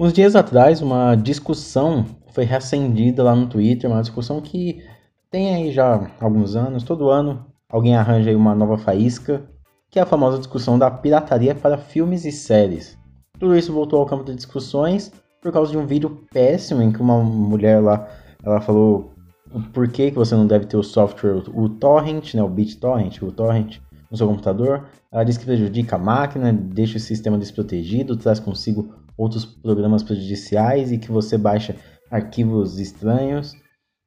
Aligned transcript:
Uns 0.00 0.12
dias 0.12 0.36
atrás, 0.36 0.80
uma 0.80 1.16
discussão 1.16 2.06
foi 2.28 2.44
reacendida 2.44 3.24
lá 3.24 3.34
no 3.34 3.48
Twitter, 3.48 3.90
uma 3.90 4.00
discussão 4.00 4.40
que 4.40 4.80
tem 5.28 5.52
aí 5.52 5.72
já 5.72 6.08
alguns 6.20 6.54
anos, 6.54 6.84
todo 6.84 7.10
ano 7.10 7.44
alguém 7.68 7.96
arranja 7.96 8.30
aí 8.30 8.36
uma 8.36 8.54
nova 8.54 8.78
faísca, 8.78 9.42
que 9.90 9.98
é 9.98 10.02
a 10.02 10.06
famosa 10.06 10.38
discussão 10.38 10.78
da 10.78 10.88
pirataria 10.88 11.52
para 11.52 11.76
filmes 11.76 12.24
e 12.24 12.30
séries. 12.30 12.96
Tudo 13.40 13.56
isso 13.56 13.72
voltou 13.72 13.98
ao 13.98 14.06
campo 14.06 14.22
de 14.22 14.36
discussões 14.36 15.10
por 15.42 15.50
causa 15.50 15.72
de 15.72 15.76
um 15.76 15.84
vídeo 15.84 16.24
péssimo 16.32 16.80
em 16.80 16.92
que 16.92 17.02
uma 17.02 17.18
mulher 17.18 17.82
lá, 17.82 18.08
ela 18.44 18.60
falou 18.60 19.10
o 19.52 19.60
porquê 19.72 20.12
que 20.12 20.16
você 20.16 20.36
não 20.36 20.46
deve 20.46 20.66
ter 20.66 20.76
o 20.76 20.82
software, 20.82 21.42
o 21.52 21.68
torrent, 21.68 22.34
né, 22.34 22.42
o 22.42 22.48
BitTorrent, 22.48 23.20
o 23.20 23.32
torrent 23.32 23.78
no 24.08 24.16
seu 24.16 24.28
computador. 24.28 24.84
Ela 25.10 25.24
diz 25.24 25.36
que 25.36 25.44
prejudica 25.44 25.96
a 25.96 25.98
máquina, 25.98 26.52
deixa 26.52 26.98
o 26.98 27.00
sistema 27.00 27.36
desprotegido, 27.36 28.16
traz 28.16 28.38
consigo 28.38 28.94
outros 29.18 29.44
programas 29.44 30.02
prejudiciais 30.02 30.92
e 30.92 30.98
que 30.98 31.10
você 31.10 31.36
baixa 31.36 31.74
arquivos 32.10 32.78
estranhos. 32.78 33.54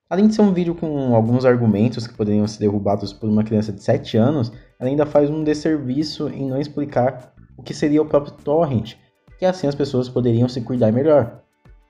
Além 0.10 0.28
de 0.28 0.36
ser 0.36 0.42
um 0.42 0.54
vídeo 0.54 0.74
com 0.74 1.14
alguns 1.16 1.46
argumentos 1.46 2.08
que 2.08 2.16
poderiam 2.16 2.48
ser 2.48 2.60
derrubados 2.60 3.14
por 3.14 3.30
uma 3.30 3.44
criança 3.44 3.72
de 3.72 3.84
7 3.84 4.18
anos, 4.18 4.52
ela 4.80 4.90
ainda 4.90 5.06
faz 5.06 5.30
um 5.30 5.44
desserviço 5.44 6.30
em 6.30 6.50
não 6.50 6.60
explicar 6.60 7.34
o 7.58 7.62
que 7.62 7.74
seria 7.74 8.02
o 8.02 8.06
próprio 8.06 8.34
torrent, 8.34 8.96
que 9.38 9.46
assim 9.46 9.68
as 9.68 9.76
pessoas 9.76 10.10
poderiam 10.10 10.50
se 10.50 10.62
cuidar 10.62 10.92
melhor. 10.92 11.42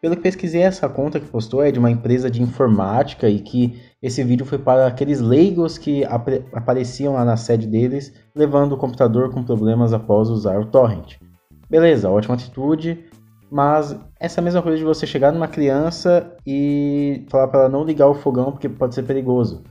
Pelo 0.01 0.15
que 0.15 0.23
pesquisei, 0.23 0.63
essa 0.63 0.89
conta 0.89 1.19
que 1.19 1.27
postou 1.27 1.63
é 1.63 1.71
de 1.71 1.77
uma 1.77 1.91
empresa 1.91 2.29
de 2.29 2.41
informática 2.41 3.29
e 3.29 3.39
que 3.39 3.79
esse 4.01 4.23
vídeo 4.23 4.45
foi 4.45 4.57
para 4.57 4.87
aqueles 4.87 5.21
leigos 5.21 5.77
que 5.77 6.03
ap 6.05 6.27
apareciam 6.53 7.13
lá 7.13 7.23
na 7.23 7.37
sede 7.37 7.67
deles, 7.67 8.11
levando 8.35 8.73
o 8.73 8.77
computador 8.77 9.31
com 9.31 9.43
problemas 9.43 9.93
após 9.93 10.27
usar 10.27 10.59
o 10.59 10.65
torrent. 10.65 11.17
Beleza, 11.69 12.09
ótima 12.09 12.33
atitude, 12.33 13.05
mas 13.51 13.93
essa 14.17 14.39
é 14.39 14.43
mesma 14.43 14.61
coisa 14.61 14.77
de 14.77 14.83
você 14.85 15.05
chegar 15.05 15.33
numa 15.33 15.47
criança 15.47 16.33
e 16.47 17.25
falar 17.27 17.49
para 17.49 17.59
ela 17.61 17.69
não 17.69 17.83
ligar 17.83 18.07
o 18.07 18.13
fogão 18.13 18.51
porque 18.53 18.69
pode 18.69 18.95
ser 18.95 19.03
perigoso. 19.03 19.61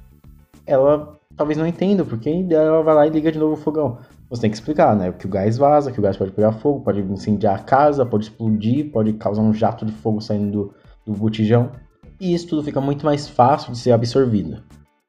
Ela 0.66 1.18
talvez 1.34 1.58
não 1.58 1.66
entenda, 1.66 2.04
porque 2.04 2.28
ela 2.50 2.82
vai 2.82 2.94
lá 2.94 3.06
e 3.06 3.10
liga 3.10 3.32
de 3.32 3.38
novo 3.38 3.54
o 3.54 3.56
fogão. 3.56 3.98
Você 4.28 4.42
tem 4.42 4.50
que 4.50 4.56
explicar, 4.56 4.94
né? 4.94 5.10
Que 5.12 5.24
o 5.24 5.30
gás 5.30 5.56
vaza, 5.56 5.90
que 5.90 5.98
o 5.98 6.02
gás 6.02 6.14
pode 6.14 6.30
pegar 6.30 6.52
fogo, 6.52 6.84
pode 6.84 7.00
incendiar 7.00 7.54
a 7.56 7.62
casa, 7.62 8.04
pode 8.04 8.24
explodir, 8.24 8.92
pode 8.92 9.14
causar 9.14 9.40
um 9.40 9.54
jato 9.54 9.86
de 9.86 9.92
fogo 9.92 10.20
saindo 10.20 10.50
do, 10.52 10.74
do 11.06 11.18
botijão. 11.18 11.72
E 12.20 12.34
isso 12.34 12.48
tudo 12.48 12.62
fica 12.62 12.82
muito 12.82 13.06
mais 13.06 13.28
fácil 13.28 13.72
de 13.72 13.78
ser 13.78 13.92
absorvido. 13.92 14.62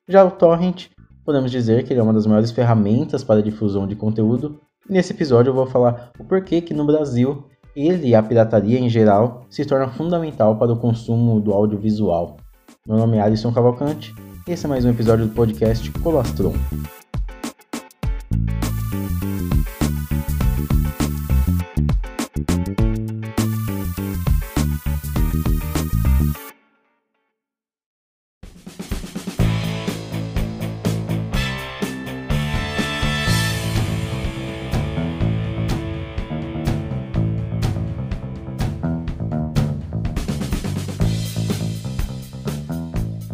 Já 0.07 0.23
o 0.23 0.31
torrent, 0.31 0.87
podemos 1.25 1.51
dizer 1.51 1.83
que 1.83 1.91
ele 1.91 1.99
é 1.99 2.03
uma 2.03 2.13
das 2.13 2.25
maiores 2.25 2.51
ferramentas 2.51 3.21
para 3.21 3.43
difusão 3.43 3.85
de 3.85 3.97
conteúdo 3.97 4.61
Nesse 4.89 5.13
episódio 5.13 5.51
eu 5.51 5.53
vou 5.53 5.67
falar 5.67 6.11
o 6.19 6.23
porquê 6.23 6.59
que 6.59 6.73
no 6.73 6.85
Brasil 6.85 7.45
ele 7.75 8.09
e 8.09 8.15
a 8.15 8.23
pirataria 8.23 8.79
em 8.79 8.89
geral 8.89 9.45
se 9.49 9.65
torna 9.65 9.87
fundamental 9.87 10.55
para 10.57 10.71
o 10.71 10.77
consumo 10.77 11.39
do 11.39 11.53
audiovisual. 11.53 12.37
Meu 12.87 12.97
nome 12.97 13.17
é 13.17 13.21
Alisson 13.21 13.53
Cavalcante 13.53 14.13
e 14.47 14.51
esse 14.51 14.65
é 14.65 14.69
mais 14.69 14.85
um 14.85 14.89
episódio 14.89 15.27
do 15.27 15.33
podcast 15.33 15.89
Colastron. 15.99 16.53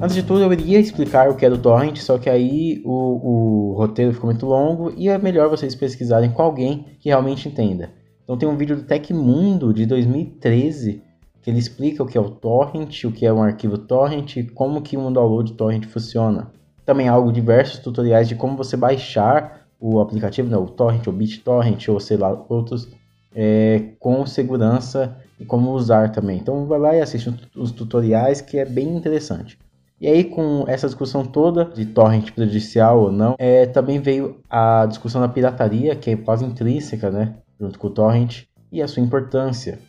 Antes 0.08 0.16
de 0.16 0.24
tudo, 0.24 0.42
eu 0.42 0.54
iria 0.54 0.80
explicar 0.80 1.30
o 1.30 1.36
que 1.36 1.46
é 1.46 1.50
o 1.50 1.58
torrent, 1.58 1.98
só 1.98 2.18
que 2.18 2.30
aí 2.30 2.82
o, 2.86 3.72
o 3.72 3.74
roteiro 3.74 4.14
ficou 4.14 4.30
muito 4.30 4.46
longo 4.46 4.94
e 4.96 5.10
é 5.10 5.18
melhor 5.18 5.50
vocês 5.50 5.76
pesquisarem 5.76 6.32
com 6.32 6.42
alguém 6.42 6.86
que 7.02 7.10
realmente 7.10 7.50
entenda. 7.50 7.92
Então 8.24 8.38
tem 8.38 8.48
um 8.48 8.56
vídeo 8.56 8.78
do 8.78 8.84
Tecmundo 8.84 9.74
de 9.74 9.86
2013 9.86 11.04
que 11.42 11.50
ele 11.50 11.60
explica 11.60 12.02
o 12.02 12.06
que 12.06 12.18
é 12.18 12.22
o 12.22 12.30
torrent, 12.30 13.04
o 13.04 13.12
que 13.12 13.26
é 13.26 13.34
um 13.34 13.44
arquivo 13.44 13.78
torrent 13.78 14.38
e 14.38 14.44
como 14.44 14.82
que 14.82 14.96
um 14.96 15.12
download 15.12 15.52
torrent 15.56 15.84
funciona. 15.84 16.54
Também 16.86 17.10
há 17.10 17.12
algo 17.12 17.30
diversos 17.30 17.80
tutoriais 17.80 18.30
de 18.30 18.36
como 18.36 18.56
você 18.56 18.78
baixar 18.78 19.68
o 19.78 20.00
aplicativo, 20.00 20.50
né, 20.50 20.56
o 20.56 20.68
torrent, 20.68 21.06
o 21.08 21.12
BitTorrent 21.12 21.86
ou 21.90 22.00
sei 22.00 22.16
lá 22.16 22.46
outros, 22.48 22.88
é, 23.36 23.90
com 24.00 24.26
segurança 24.26 25.18
e 25.38 25.44
como 25.44 25.74
usar 25.74 26.14
também. 26.14 26.38
Então 26.38 26.66
vai 26.66 26.80
lá 26.80 26.96
e 26.96 27.02
assiste 27.02 27.30
os 27.54 27.72
tutoriais 27.72 28.40
que 28.40 28.58
é 28.58 28.64
bem 28.64 28.96
interessante. 28.96 29.60
E 30.00 30.08
aí, 30.08 30.24
com 30.24 30.64
essa 30.68 30.86
discussão 30.86 31.26
toda 31.26 31.66
de 31.66 31.86
torrent 31.86 32.32
prejudicial 32.32 33.02
ou 33.02 33.12
não, 33.12 33.36
é, 33.40 33.66
também 33.66 34.00
veio 34.00 34.40
a 34.50 34.86
discussão 34.86 35.20
da 35.20 35.28
pirataria, 35.28 35.96
que 35.96 36.12
é 36.12 36.16
quase 36.16 36.46
intrínseca, 36.46 37.10
né? 37.10 37.36
Junto 37.60 37.80
com 37.80 37.88
o 37.88 37.92
torrent, 37.92 38.44
e 38.72 38.82
a 38.82 38.88
sua 38.88 39.02
importância. 39.02 39.80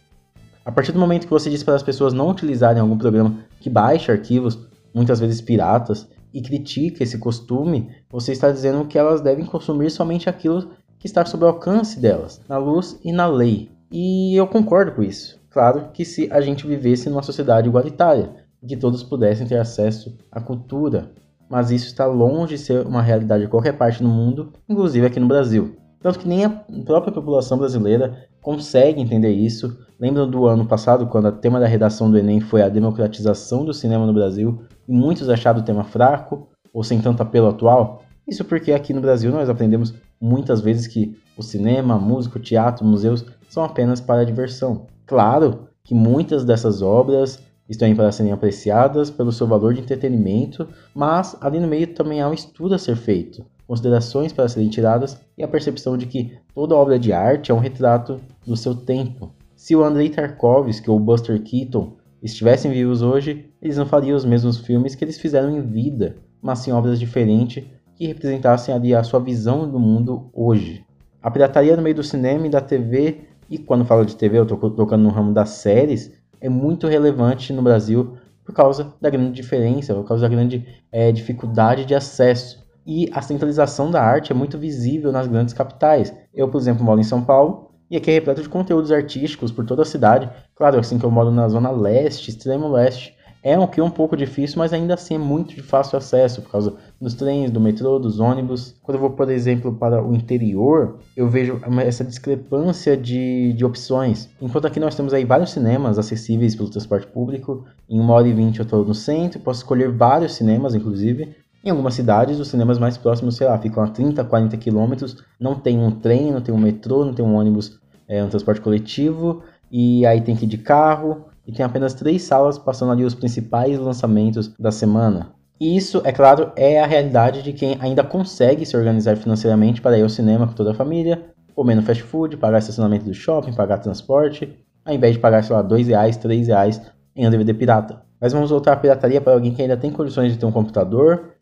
A 0.64 0.72
partir 0.72 0.92
do 0.92 0.98
momento 0.98 1.24
que 1.24 1.30
você 1.30 1.50
diz 1.50 1.62
para 1.62 1.74
as 1.74 1.82
pessoas 1.82 2.12
não 2.12 2.30
utilizarem 2.30 2.80
algum 2.80 2.96
programa 2.96 3.36
que 3.60 3.68
baixe 3.68 4.10
arquivos, 4.10 4.58
muitas 4.94 5.20
vezes 5.20 5.40
piratas, 5.40 6.08
e 6.32 6.42
critica 6.42 7.02
esse 7.02 7.18
costume, 7.18 7.90
você 8.10 8.32
está 8.32 8.50
dizendo 8.50 8.86
que 8.86 8.98
elas 8.98 9.20
devem 9.20 9.44
consumir 9.44 9.90
somente 9.90 10.28
aquilo 10.28 10.70
que 10.98 11.06
está 11.06 11.24
sob 11.24 11.44
o 11.44 11.48
alcance 11.48 11.98
delas, 12.00 12.40
na 12.48 12.58
luz 12.58 12.98
e 13.04 13.12
na 13.12 13.26
lei. 13.26 13.70
E 13.90 14.36
eu 14.36 14.46
concordo 14.46 14.92
com 14.92 15.02
isso. 15.02 15.38
Claro 15.50 15.88
que 15.92 16.04
se 16.04 16.30
a 16.30 16.40
gente 16.40 16.66
vivesse 16.66 17.08
numa 17.08 17.22
sociedade 17.22 17.68
igualitária, 17.68 18.30
que 18.66 18.76
todos 18.76 19.02
pudessem 19.02 19.46
ter 19.46 19.58
acesso 19.58 20.16
à 20.30 20.40
cultura, 20.40 21.12
mas 21.48 21.70
isso 21.70 21.86
está 21.86 22.06
longe 22.06 22.56
de 22.56 22.60
ser 22.60 22.86
uma 22.86 23.02
realidade 23.02 23.44
em 23.44 23.48
qualquer 23.48 23.72
parte 23.72 24.02
do 24.02 24.08
mundo, 24.08 24.52
inclusive 24.68 25.06
aqui 25.06 25.20
no 25.20 25.28
Brasil. 25.28 25.76
Tanto 26.00 26.18
que 26.18 26.28
nem 26.28 26.44
a 26.44 26.50
própria 26.84 27.12
população 27.12 27.58
brasileira 27.58 28.28
consegue 28.40 29.00
entender 29.00 29.32
isso. 29.32 29.78
Lembram 29.98 30.30
do 30.30 30.46
ano 30.46 30.64
passado, 30.66 31.06
quando 31.08 31.26
o 31.26 31.32
tema 31.32 31.58
da 31.58 31.66
redação 31.66 32.10
do 32.10 32.18
Enem 32.18 32.40
foi 32.40 32.62
a 32.62 32.68
democratização 32.68 33.64
do 33.64 33.74
cinema 33.74 34.06
no 34.06 34.12
Brasil, 34.12 34.62
e 34.86 34.92
muitos 34.92 35.28
acharam 35.28 35.60
o 35.60 35.64
tema 35.64 35.82
fraco 35.82 36.48
ou 36.72 36.84
sem 36.84 37.00
tanto 37.00 37.22
apelo 37.22 37.48
atual? 37.48 38.02
Isso 38.26 38.44
porque 38.44 38.72
aqui 38.72 38.92
no 38.92 39.00
Brasil 39.00 39.32
nós 39.32 39.48
aprendemos 39.48 39.94
muitas 40.20 40.60
vezes 40.60 40.86
que 40.86 41.18
o 41.36 41.42
cinema, 41.42 41.94
a 41.94 41.98
música, 41.98 42.38
o 42.38 42.42
teatro, 42.42 42.84
museus 42.84 43.24
são 43.48 43.64
apenas 43.64 44.00
para 44.00 44.24
diversão. 44.24 44.86
Claro 45.06 45.68
que 45.82 45.94
muitas 45.94 46.44
dessas 46.44 46.82
obras 46.82 47.42
estão 47.68 47.86
aí 47.86 47.94
para 47.94 48.10
serem 48.10 48.32
apreciadas 48.32 49.10
pelo 49.10 49.32
seu 49.32 49.46
valor 49.46 49.74
de 49.74 49.80
entretenimento, 49.80 50.66
mas 50.94 51.36
ali 51.40 51.60
no 51.60 51.68
meio 51.68 51.88
também 51.88 52.20
há 52.20 52.28
um 52.28 52.34
estudo 52.34 52.74
a 52.74 52.78
ser 52.78 52.96
feito, 52.96 53.44
considerações 53.66 54.32
para 54.32 54.48
serem 54.48 54.68
tiradas 54.68 55.20
e 55.36 55.42
a 55.42 55.48
percepção 55.48 55.96
de 55.96 56.06
que 56.06 56.38
toda 56.54 56.74
obra 56.74 56.98
de 56.98 57.12
arte 57.12 57.50
é 57.50 57.54
um 57.54 57.58
retrato 57.58 58.20
do 58.46 58.56
seu 58.56 58.74
tempo. 58.74 59.32
Se 59.54 59.76
o 59.76 59.84
Andrei 59.84 60.08
Tarkovsky 60.08 60.90
ou 60.90 60.98
Buster 60.98 61.42
Keaton 61.42 61.96
estivessem 62.22 62.70
vivos 62.70 63.02
hoje, 63.02 63.50
eles 63.60 63.76
não 63.76 63.86
fariam 63.86 64.16
os 64.16 64.24
mesmos 64.24 64.58
filmes 64.58 64.94
que 64.94 65.04
eles 65.04 65.18
fizeram 65.18 65.50
em 65.50 65.60
vida, 65.60 66.16
mas 66.40 66.60
sim 66.60 66.72
obras 66.72 66.98
diferentes 66.98 67.64
que 67.94 68.06
representassem 68.06 68.74
ali 68.74 68.94
a 68.94 69.02
sua 69.02 69.18
visão 69.18 69.68
do 69.68 69.78
mundo 69.78 70.30
hoje. 70.32 70.84
A 71.20 71.30
pirataria 71.30 71.76
no 71.76 71.82
meio 71.82 71.96
do 71.96 72.02
cinema 72.02 72.46
e 72.46 72.50
da 72.50 72.60
TV, 72.60 73.22
e 73.50 73.58
quando 73.58 73.84
falo 73.84 74.04
de 74.04 74.16
TV 74.16 74.38
eu 74.38 74.44
estou 74.44 74.56
colocando 74.56 75.02
no 75.02 75.10
ramo 75.10 75.32
das 75.32 75.50
séries, 75.50 76.12
é 76.40 76.48
muito 76.48 76.86
relevante 76.86 77.52
no 77.52 77.62
Brasil 77.62 78.16
por 78.44 78.54
causa 78.54 78.94
da 79.00 79.10
grande 79.10 79.32
diferença, 79.32 79.94
por 79.94 80.04
causa 80.04 80.22
da 80.22 80.28
grande 80.28 80.66
é, 80.90 81.12
dificuldade 81.12 81.84
de 81.84 81.94
acesso. 81.94 82.66
E 82.86 83.10
a 83.12 83.20
centralização 83.20 83.90
da 83.90 84.02
arte 84.02 84.32
é 84.32 84.34
muito 84.34 84.56
visível 84.56 85.12
nas 85.12 85.26
grandes 85.26 85.52
capitais. 85.52 86.14
Eu, 86.32 86.48
por 86.48 86.58
exemplo, 86.58 86.82
moro 86.82 86.98
em 87.00 87.04
São 87.04 87.22
Paulo 87.22 87.70
e 87.90 87.96
aqui 87.96 88.10
é 88.10 88.14
repleto 88.14 88.40
de 88.42 88.48
conteúdos 88.48 88.90
artísticos 88.90 89.52
por 89.52 89.66
toda 89.66 89.82
a 89.82 89.84
cidade. 89.84 90.30
Claro, 90.54 90.78
assim 90.78 90.98
que 90.98 91.04
eu 91.04 91.10
moro 91.10 91.30
na 91.30 91.48
zona 91.48 91.70
leste, 91.70 92.30
extremo 92.30 92.68
leste, 92.68 93.14
é 93.42 93.58
um 93.58 93.66
que 93.66 93.80
é 93.80 93.84
um 93.84 93.90
pouco 93.90 94.16
difícil, 94.16 94.58
mas 94.58 94.72
ainda 94.72 94.94
assim 94.94 95.14
é 95.14 95.18
muito 95.18 95.54
de 95.54 95.62
fácil 95.62 95.96
acesso 95.96 96.42
por 96.42 96.50
causa 96.50 96.74
dos 97.00 97.14
trens, 97.14 97.50
do 97.50 97.60
metrô, 97.60 97.98
dos 97.98 98.18
ônibus. 98.18 98.74
Quando 98.82 98.96
eu 98.96 99.00
vou, 99.00 99.10
por 99.10 99.30
exemplo, 99.30 99.72
para 99.72 100.02
o 100.02 100.14
interior, 100.14 100.98
eu 101.16 101.28
vejo 101.28 101.60
essa 101.80 102.04
discrepância 102.04 102.96
de, 102.96 103.52
de 103.52 103.64
opções. 103.64 104.28
Enquanto 104.40 104.66
aqui 104.66 104.80
nós 104.80 104.94
temos 104.94 105.14
aí 105.14 105.24
vários 105.24 105.50
cinemas 105.50 105.98
acessíveis 105.98 106.54
pelo 106.54 106.70
transporte 106.70 107.06
público, 107.06 107.64
em 107.88 108.00
uma 108.00 108.14
hora 108.14 108.28
e 108.28 108.32
vinte 108.32 108.58
eu 108.58 108.64
estou 108.64 108.84
no 108.84 108.94
centro, 108.94 109.40
posso 109.40 109.60
escolher 109.60 109.90
vários 109.90 110.34
cinemas, 110.34 110.74
inclusive. 110.74 111.34
Em 111.64 111.70
algumas 111.70 111.94
cidades, 111.94 112.38
os 112.38 112.48
cinemas 112.48 112.78
mais 112.78 112.96
próximos, 112.96 113.36
sei 113.36 113.46
lá, 113.46 113.58
ficam 113.58 113.82
a 113.82 113.88
30, 113.88 114.24
40 114.24 114.56
quilômetros, 114.56 115.24
não 115.38 115.54
tem 115.56 115.78
um 115.78 115.90
trem, 115.90 116.32
não 116.32 116.40
tem 116.40 116.54
um 116.54 116.58
metrô, 116.58 117.04
não 117.04 117.12
tem 117.12 117.24
um 117.24 117.34
ônibus, 117.34 117.78
é 118.06 118.22
um 118.22 118.28
transporte 118.28 118.60
coletivo, 118.60 119.42
e 119.70 120.06
aí 120.06 120.20
tem 120.20 120.36
que 120.36 120.44
ir 120.44 120.48
de 120.48 120.58
carro, 120.58 121.24
e 121.48 121.52
tem 121.52 121.64
apenas 121.64 121.94
três 121.94 122.22
salas 122.22 122.58
passando 122.58 122.92
ali 122.92 123.04
os 123.04 123.14
principais 123.14 123.78
lançamentos 123.78 124.54
da 124.58 124.70
semana. 124.70 125.32
E 125.58 125.76
isso, 125.76 126.02
é 126.04 126.12
claro, 126.12 126.52
é 126.54 126.78
a 126.78 126.86
realidade 126.86 127.42
de 127.42 127.54
quem 127.54 127.78
ainda 127.80 128.04
consegue 128.04 128.66
se 128.66 128.76
organizar 128.76 129.16
financeiramente 129.16 129.80
para 129.80 129.98
ir 129.98 130.02
ao 130.02 130.08
cinema 130.10 130.46
com 130.46 130.52
toda 130.52 130.72
a 130.72 130.74
família, 130.74 131.24
comer 131.54 131.74
no 131.74 131.82
fast 131.82 132.02
food, 132.02 132.36
pagar 132.36 132.58
estacionamento 132.58 133.06
do 133.06 133.14
shopping, 133.14 133.54
pagar 133.54 133.78
transporte. 133.78 134.56
ao 134.84 134.94
invés 134.94 135.14
de 135.14 135.18
pagar, 135.18 135.42
sei 135.42 135.56
lá, 135.56 135.62
dois 135.62 135.88
reais, 135.88 136.16
três 136.16 136.46
reais 136.46 136.80
em 137.16 137.26
um 137.26 137.30
DVD 137.30 137.52
pirata. 137.54 138.02
Mas 138.20 138.32
vamos 138.32 138.50
voltar 138.50 138.74
à 138.74 138.76
pirataria 138.76 139.20
para 139.20 139.32
alguém 139.32 139.52
que 139.52 139.62
ainda 139.62 139.76
tem 139.76 139.90
condições 139.90 140.32
de 140.32 140.38
ter 140.38 140.46
um 140.46 140.52
computador 140.52 141.34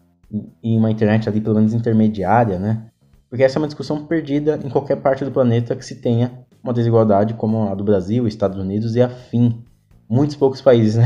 e 0.63 0.77
uma 0.77 0.91
internet 0.91 1.29
ali 1.29 1.41
pelo 1.41 1.57
menos 1.57 1.75
intermediária, 1.75 2.59
né? 2.59 2.87
Porque 3.29 3.43
essa 3.43 3.59
é 3.59 3.61
uma 3.61 3.67
discussão 3.67 4.07
perdida 4.07 4.59
em 4.65 4.69
qualquer 4.69 4.97
parte 4.97 5.25
do 5.25 5.31
planeta 5.31 5.75
que 5.75 5.85
se 5.85 5.97
tenha 5.97 6.47
uma 6.63 6.73
desigualdade 6.73 7.35
como 7.35 7.69
a 7.69 7.75
do 7.75 7.85
Brasil, 7.85 8.27
Estados 8.27 8.59
Unidos 8.59 8.97
e 8.97 9.03
afim. 9.03 9.63
Muitos 10.09 10.37
poucos 10.37 10.61
países, 10.61 10.97
né? 10.97 11.05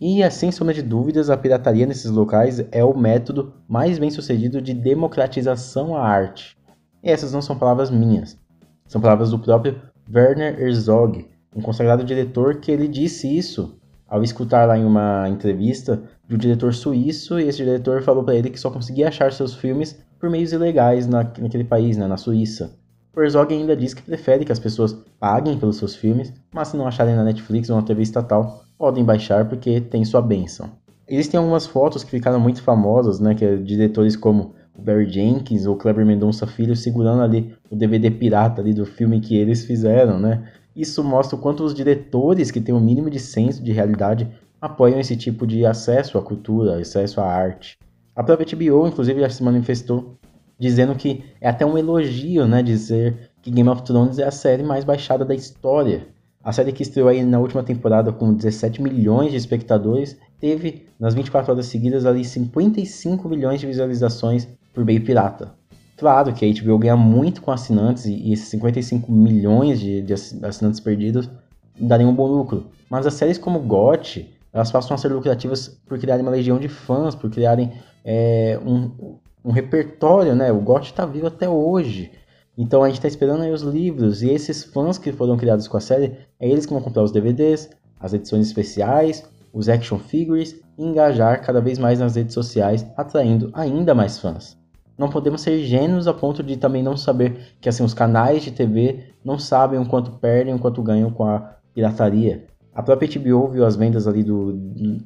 E, 0.00 0.28
sem 0.30 0.52
sombra 0.52 0.74
de 0.74 0.82
dúvidas, 0.82 1.30
a 1.30 1.36
pirataria 1.36 1.86
nesses 1.86 2.10
locais 2.10 2.64
é 2.72 2.84
o 2.84 2.96
método 2.96 3.54
mais 3.66 3.98
bem 3.98 4.10
sucedido 4.10 4.60
de 4.60 4.74
democratização 4.74 5.96
à 5.96 6.06
arte. 6.06 6.58
E 7.02 7.10
essas 7.10 7.32
não 7.32 7.40
são 7.40 7.56
palavras 7.56 7.90
minhas, 7.90 8.38
são 8.86 9.00
palavras 9.00 9.30
do 9.30 9.38
próprio 9.38 9.80
Werner 10.12 10.60
Herzog, 10.60 11.26
um 11.56 11.62
consagrado 11.62 12.04
diretor 12.04 12.56
que 12.56 12.70
ele 12.70 12.88
disse 12.88 13.34
isso 13.34 13.78
ao 14.06 14.22
escutar 14.22 14.66
lá 14.66 14.76
em 14.76 14.84
uma 14.84 15.28
entrevista 15.28 16.02
de 16.28 16.34
um 16.34 16.38
diretor 16.38 16.74
suíço, 16.74 17.38
e 17.40 17.48
esse 17.48 17.58
diretor 17.58 18.02
falou 18.02 18.22
para 18.22 18.34
ele 18.34 18.50
que 18.50 18.60
só 18.60 18.70
conseguia 18.70 19.08
achar 19.08 19.32
seus 19.32 19.54
filmes 19.54 19.98
por 20.18 20.28
meios 20.30 20.52
ilegais 20.52 21.06
na, 21.06 21.22
naquele 21.22 21.64
país, 21.64 21.96
né, 21.96 22.06
na 22.06 22.16
Suíça. 22.16 22.78
Herzog 23.16 23.52
ainda 23.52 23.76
diz 23.76 23.94
que 23.94 24.02
prefere 24.02 24.44
que 24.44 24.52
as 24.52 24.58
pessoas 24.58 24.92
paguem 25.20 25.58
pelos 25.58 25.76
seus 25.76 25.94
filmes, 25.94 26.32
mas 26.52 26.68
se 26.68 26.76
não 26.76 26.86
acharem 26.86 27.14
na 27.14 27.24
Netflix 27.24 27.70
ou 27.70 27.76
na 27.76 27.82
TV 27.82 28.02
estatal, 28.02 28.64
podem 28.78 29.04
baixar 29.04 29.48
porque 29.48 29.80
tem 29.80 30.04
sua 30.04 30.20
benção. 30.20 30.70
Existem 31.06 31.38
algumas 31.38 31.66
fotos 31.66 32.02
que 32.02 32.10
ficaram 32.10 32.40
muito 32.40 32.62
famosas, 32.62 33.20
né, 33.20 33.34
que 33.34 33.44
é 33.44 33.56
diretores 33.56 34.16
como 34.16 34.54
o 34.76 34.82
Barry 34.82 35.10
Jenkins 35.10 35.66
ou 35.66 35.76
Kleber 35.76 36.04
Mendonça 36.04 36.46
Filho 36.46 36.74
segurando 36.74 37.22
ali 37.22 37.54
o 37.70 37.76
DVD 37.76 38.10
pirata 38.10 38.60
ali 38.60 38.72
do 38.74 38.84
filme 38.84 39.20
que 39.20 39.36
eles 39.36 39.64
fizeram, 39.64 40.18
né? 40.18 40.50
Isso 40.74 41.04
mostra 41.04 41.36
o 41.36 41.38
quanto 41.38 41.62
os 41.62 41.72
diretores 41.72 42.50
que 42.50 42.60
têm 42.60 42.74
o 42.74 42.78
um 42.78 42.80
mínimo 42.80 43.08
de 43.08 43.20
senso 43.20 43.62
de 43.62 43.70
realidade 43.70 44.28
apoiam 44.60 44.98
esse 44.98 45.16
tipo 45.16 45.46
de 45.46 45.64
acesso 45.64 46.18
à 46.18 46.22
cultura, 46.22 46.80
acesso 46.80 47.20
à 47.20 47.26
arte. 47.26 47.78
A 48.16 48.22
própria 48.22 48.46
HBO, 48.56 48.88
inclusive, 48.88 49.20
já 49.20 49.28
se 49.28 49.42
manifestou 49.42 50.18
dizendo 50.58 50.94
que 50.94 51.24
é 51.40 51.48
até 51.48 51.64
um 51.64 51.76
elogio, 51.76 52.46
né, 52.46 52.62
dizer 52.62 53.30
que 53.42 53.50
Game 53.50 53.68
of 53.68 53.82
Thrones 53.82 54.18
é 54.18 54.24
a 54.24 54.30
série 54.30 54.62
mais 54.62 54.84
baixada 54.84 55.24
da 55.24 55.34
história. 55.34 56.06
A 56.42 56.52
série 56.52 56.72
que 56.72 56.82
estreou 56.82 57.08
aí 57.08 57.22
na 57.22 57.38
última 57.38 57.62
temporada 57.62 58.12
com 58.12 58.32
17 58.32 58.82
milhões 58.82 59.30
de 59.30 59.36
espectadores, 59.36 60.16
teve 60.38 60.86
nas 61.00 61.14
24 61.14 61.52
horas 61.52 61.66
seguidas 61.66 62.04
ali 62.04 62.24
55 62.24 63.28
milhões 63.28 63.60
de 63.60 63.66
visualizações 63.66 64.46
por 64.72 64.84
meio 64.84 65.02
pirata. 65.02 65.52
Claro 65.96 66.34
que 66.34 66.44
a 66.44 66.62
HBO 66.62 66.78
ganha 66.78 66.96
muito 66.96 67.40
com 67.40 67.50
assinantes 67.50 68.04
e 68.04 68.32
esses 68.32 68.48
55 68.48 69.10
milhões 69.10 69.80
de, 69.80 70.02
de 70.02 70.12
assinantes 70.12 70.80
perdidos 70.80 71.30
dariam 71.78 72.10
um 72.10 72.14
bom 72.14 72.26
lucro. 72.26 72.66
Mas 72.90 73.06
as 73.06 73.14
séries 73.14 73.38
como 73.38 73.60
GOT, 73.60 74.28
elas 74.52 74.70
passam 74.70 74.94
a 74.94 74.98
ser 74.98 75.08
lucrativas 75.08 75.68
por 75.86 75.98
criarem 75.98 76.22
uma 76.22 76.30
legião 76.30 76.58
de 76.58 76.68
fãs, 76.68 77.14
por 77.14 77.30
criarem 77.30 77.72
é, 78.04 78.58
um, 78.64 79.16
um 79.44 79.52
repertório, 79.52 80.34
né? 80.34 80.50
O 80.50 80.60
GOT 80.60 80.86
está 80.86 81.04
vivo 81.04 81.26
até 81.26 81.48
hoje. 81.48 82.10
Então 82.56 82.82
a 82.82 82.86
gente 82.86 82.96
está 82.96 83.08
esperando 83.08 83.42
aí 83.42 83.52
os 83.52 83.62
livros 83.62 84.22
e 84.22 84.30
esses 84.30 84.64
fãs 84.64 84.96
que 84.96 85.12
foram 85.12 85.36
criados 85.36 85.68
com 85.68 85.76
a 85.76 85.80
série, 85.80 86.16
é 86.38 86.48
eles 86.48 86.64
que 86.64 86.72
vão 86.72 86.80
comprar 86.80 87.02
os 87.02 87.10
DVDs, 87.10 87.68
as 87.98 88.14
edições 88.14 88.46
especiais, 88.46 89.28
os 89.52 89.68
action 89.68 89.98
figures 89.98 90.60
e 90.78 90.84
engajar 90.84 91.44
cada 91.44 91.60
vez 91.60 91.78
mais 91.78 91.98
nas 91.98 92.14
redes 92.14 92.32
sociais, 92.32 92.86
atraindo 92.96 93.50
ainda 93.52 93.94
mais 93.94 94.18
fãs. 94.18 94.56
Não 94.96 95.08
podemos 95.08 95.42
ser 95.42 95.60
ingênuos 95.60 96.06
a 96.06 96.14
ponto 96.14 96.42
de 96.42 96.56
também 96.56 96.82
não 96.82 96.96
saber 96.96 97.54
que 97.60 97.68
assim 97.68 97.82
os 97.82 97.92
canais 97.92 98.42
de 98.44 98.52
TV 98.52 99.00
não 99.24 99.38
sabem 99.38 99.80
o 99.80 99.86
quanto 99.86 100.12
perdem, 100.12 100.54
o 100.54 100.58
quanto 100.58 100.80
ganham 100.82 101.10
com 101.10 101.24
a 101.24 101.56
pirataria. 101.74 102.46
A 102.72 102.82
própria 102.82 103.08
HBO 103.08 103.48
viu 103.48 103.64
as 103.64 103.74
vendas 103.74 104.06
ali 104.06 104.22
do, 104.22 104.52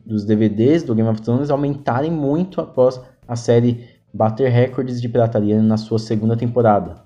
dos 0.05 0.25
DVDs 0.25 0.83
do 0.83 0.95
Game 0.95 1.09
of 1.09 1.21
Thrones 1.23 1.51
aumentarem 1.51 2.11
muito 2.11 2.61
após 2.61 3.01
a 3.27 3.37
série 3.37 3.98
bater 4.13 4.51
recordes 4.51 5.01
de 5.01 5.09
pirataria 5.09 5.61
na 5.63 5.77
sua 5.77 5.99
segunda 5.99 6.37
temporada. 6.37 6.97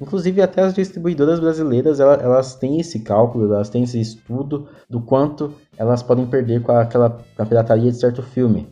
Inclusive, 0.00 0.42
até 0.42 0.62
as 0.62 0.74
distribuidoras 0.74 1.38
brasileiras 1.38 2.00
elas, 2.00 2.20
elas 2.20 2.54
têm 2.56 2.80
esse 2.80 3.00
cálculo, 3.00 3.54
elas 3.54 3.70
têm 3.70 3.84
esse 3.84 4.00
estudo 4.00 4.68
do 4.90 5.00
quanto 5.00 5.54
elas 5.76 6.02
podem 6.02 6.26
perder 6.26 6.60
com 6.60 6.72
aquela 6.72 7.20
a 7.38 7.46
pirataria 7.46 7.90
de 7.90 7.96
certo 7.96 8.22
filme. 8.22 8.68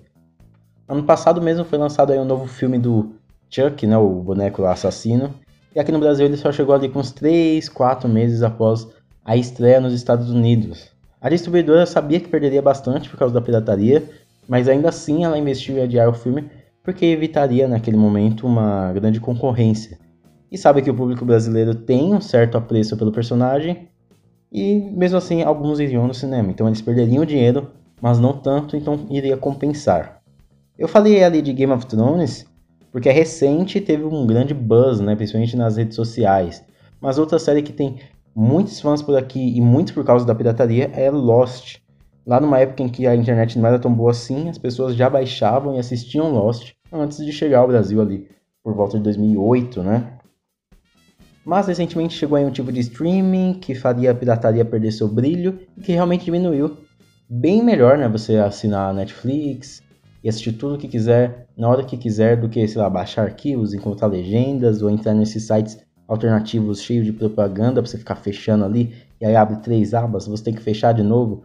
Ano 0.89 1.05
passado 1.05 1.41
mesmo 1.41 1.65
foi 1.65 1.79
lançado 1.79 2.13
aí 2.13 2.19
um 2.19 2.25
novo 2.25 2.49
filme 2.49 2.79
do 2.79 3.13
Chuck, 3.49 3.87
né, 3.87 3.97
o 3.97 4.09
boneco 4.09 4.65
assassino, 4.65 5.33
e 5.73 5.79
aqui 5.79 5.93
no 5.93 6.01
Brasil 6.01 6.27
ele 6.27 6.37
só 6.37 6.51
chegou 6.51 6.75
ali 6.75 6.89
com 6.89 6.99
uns 6.99 7.13
3, 7.13 7.69
4 7.69 8.09
meses 8.09 8.43
após 8.43 8.89
a 9.25 9.37
estreia 9.37 9.81
nos 9.81 9.93
Estados 9.93 10.31
Unidos. 10.31 10.89
A 11.21 11.29
distribuidora 11.29 11.87
sabia 11.87 12.19
que 12.19 12.29
perderia 12.29 12.61
bastante 12.61 13.09
por 13.09 13.17
causa 13.17 13.33
da 13.33 13.41
pirataria, 13.41 14.03
mas 14.49 14.67
ainda 14.67 14.89
assim 14.89 15.25
ela 15.25 15.39
investiu 15.39 15.77
em 15.77 15.83
adiar 15.83 16.09
o 16.09 16.13
filme 16.13 16.51
porque 16.83 17.07
evitaria 17.07 17.69
naquele 17.69 17.97
momento 17.97 18.47
uma 18.47 18.93
grande 18.93 19.21
concorrência 19.21 19.99
e 20.51 20.59
sabe 20.59 20.83
que 20.83 20.91
o 20.91 20.95
público 20.95 21.25
brasileiro 21.25 21.75
tem 21.75 22.15
um 22.15 22.21
certo 22.21 22.57
apreço 22.57 22.97
pelo 22.97 23.13
personagem 23.13 23.89
e 24.53 24.81
mesmo 24.93 25.19
assim 25.19 25.43
alguns 25.43 25.79
iriam 25.79 26.07
no 26.07 26.15
cinema, 26.15 26.51
então 26.51 26.67
eles 26.67 26.83
perderiam 26.83 27.25
dinheiro, 27.25 27.71
mas 28.01 28.19
não 28.19 28.33
tanto, 28.33 28.77
então 28.77 29.07
iria 29.09 29.37
compensar. 29.37 30.21
Eu 30.79 30.89
falei 30.89 31.23
ali 31.23 31.41
de 31.41 31.53
Game 31.53 31.73
of 31.73 31.87
Thrones 31.87 32.47
porque 32.91 33.09
é 33.09 33.13
recente 33.13 33.79
e 33.79 33.81
teve 33.81 34.05
um 34.05 34.27
grande 34.27 34.53
buzz, 34.53 35.01
né, 35.01 35.15
principalmente 35.15 35.57
nas 35.57 35.77
redes 35.77 35.95
sociais. 35.95 36.65
Mas 37.01 37.19
outra 37.19 37.39
série 37.39 37.63
que 37.63 37.73
tem 37.73 37.99
muitos 38.35 38.81
fãs 38.81 39.03
por 39.03 39.17
aqui 39.17 39.57
e 39.57 39.61
muitos 39.61 39.93
por 39.93 40.05
causa 40.05 40.27
da 40.27 40.35
pirataria 40.35 40.91
é 40.95 41.11
Lost. 41.11 41.79
Lá 42.31 42.39
numa 42.39 42.61
época 42.61 42.85
em 42.85 42.89
que 42.89 43.09
a 43.09 43.17
internet 43.17 43.59
não 43.59 43.67
era 43.67 43.77
tão 43.77 43.93
boa 43.93 44.13
assim, 44.13 44.49
as 44.49 44.57
pessoas 44.57 44.95
já 44.95 45.11
baixavam 45.11 45.75
e 45.75 45.81
assistiam 45.81 46.31
Lost 46.31 46.75
antes 46.93 47.19
de 47.27 47.33
chegar 47.33 47.59
ao 47.59 47.67
Brasil 47.67 48.01
ali 48.01 48.29
por 48.63 48.73
volta 48.73 48.97
de 48.97 49.03
2008, 49.03 49.83
né? 49.83 50.13
Mas 51.45 51.67
recentemente 51.67 52.15
chegou 52.15 52.39
aí 52.39 52.45
um 52.45 52.53
tipo 52.53 52.71
de 52.71 52.79
streaming 52.79 53.55
que 53.55 53.75
faria 53.75 54.13
a 54.13 54.15
pirataria 54.15 54.65
perder 54.65 54.93
seu 54.93 55.09
brilho 55.09 55.59
e 55.77 55.81
que 55.81 55.91
realmente 55.91 56.25
diminuiu. 56.25 56.77
Bem 57.29 57.65
melhor, 57.65 57.99
né? 57.99 58.07
Você 58.07 58.37
assinar 58.37 58.91
a 58.91 58.93
Netflix 58.93 59.83
e 60.23 60.29
assistir 60.29 60.53
tudo 60.53 60.77
o 60.77 60.79
que 60.79 60.87
quiser, 60.87 61.49
na 61.57 61.69
hora 61.69 61.83
que 61.83 61.97
quiser, 61.97 62.37
do 62.37 62.49
que, 62.49 62.65
sei 62.69 62.81
lá, 62.81 62.89
baixar 62.89 63.23
arquivos, 63.23 63.75
encontrar 63.75 64.07
legendas 64.07 64.83
ou 64.83 64.89
entrar 64.89 65.15
nesses 65.15 65.43
sites 65.43 65.81
alternativos 66.07 66.81
cheios 66.81 67.05
de 67.05 67.13
propaganda 67.13 67.83
para 67.83 67.91
você 67.91 67.99
ficar 67.99 68.15
fechando 68.15 68.65
ali 68.65 68.95
e 69.21 69.27
aí 69.27 69.35
abre 69.35 69.57
três 69.57 69.95
abas, 69.95 70.29
você 70.29 70.45
tem 70.45 70.55
que 70.55 70.63
fechar 70.63 70.93
de 70.93 71.03
novo. 71.03 71.43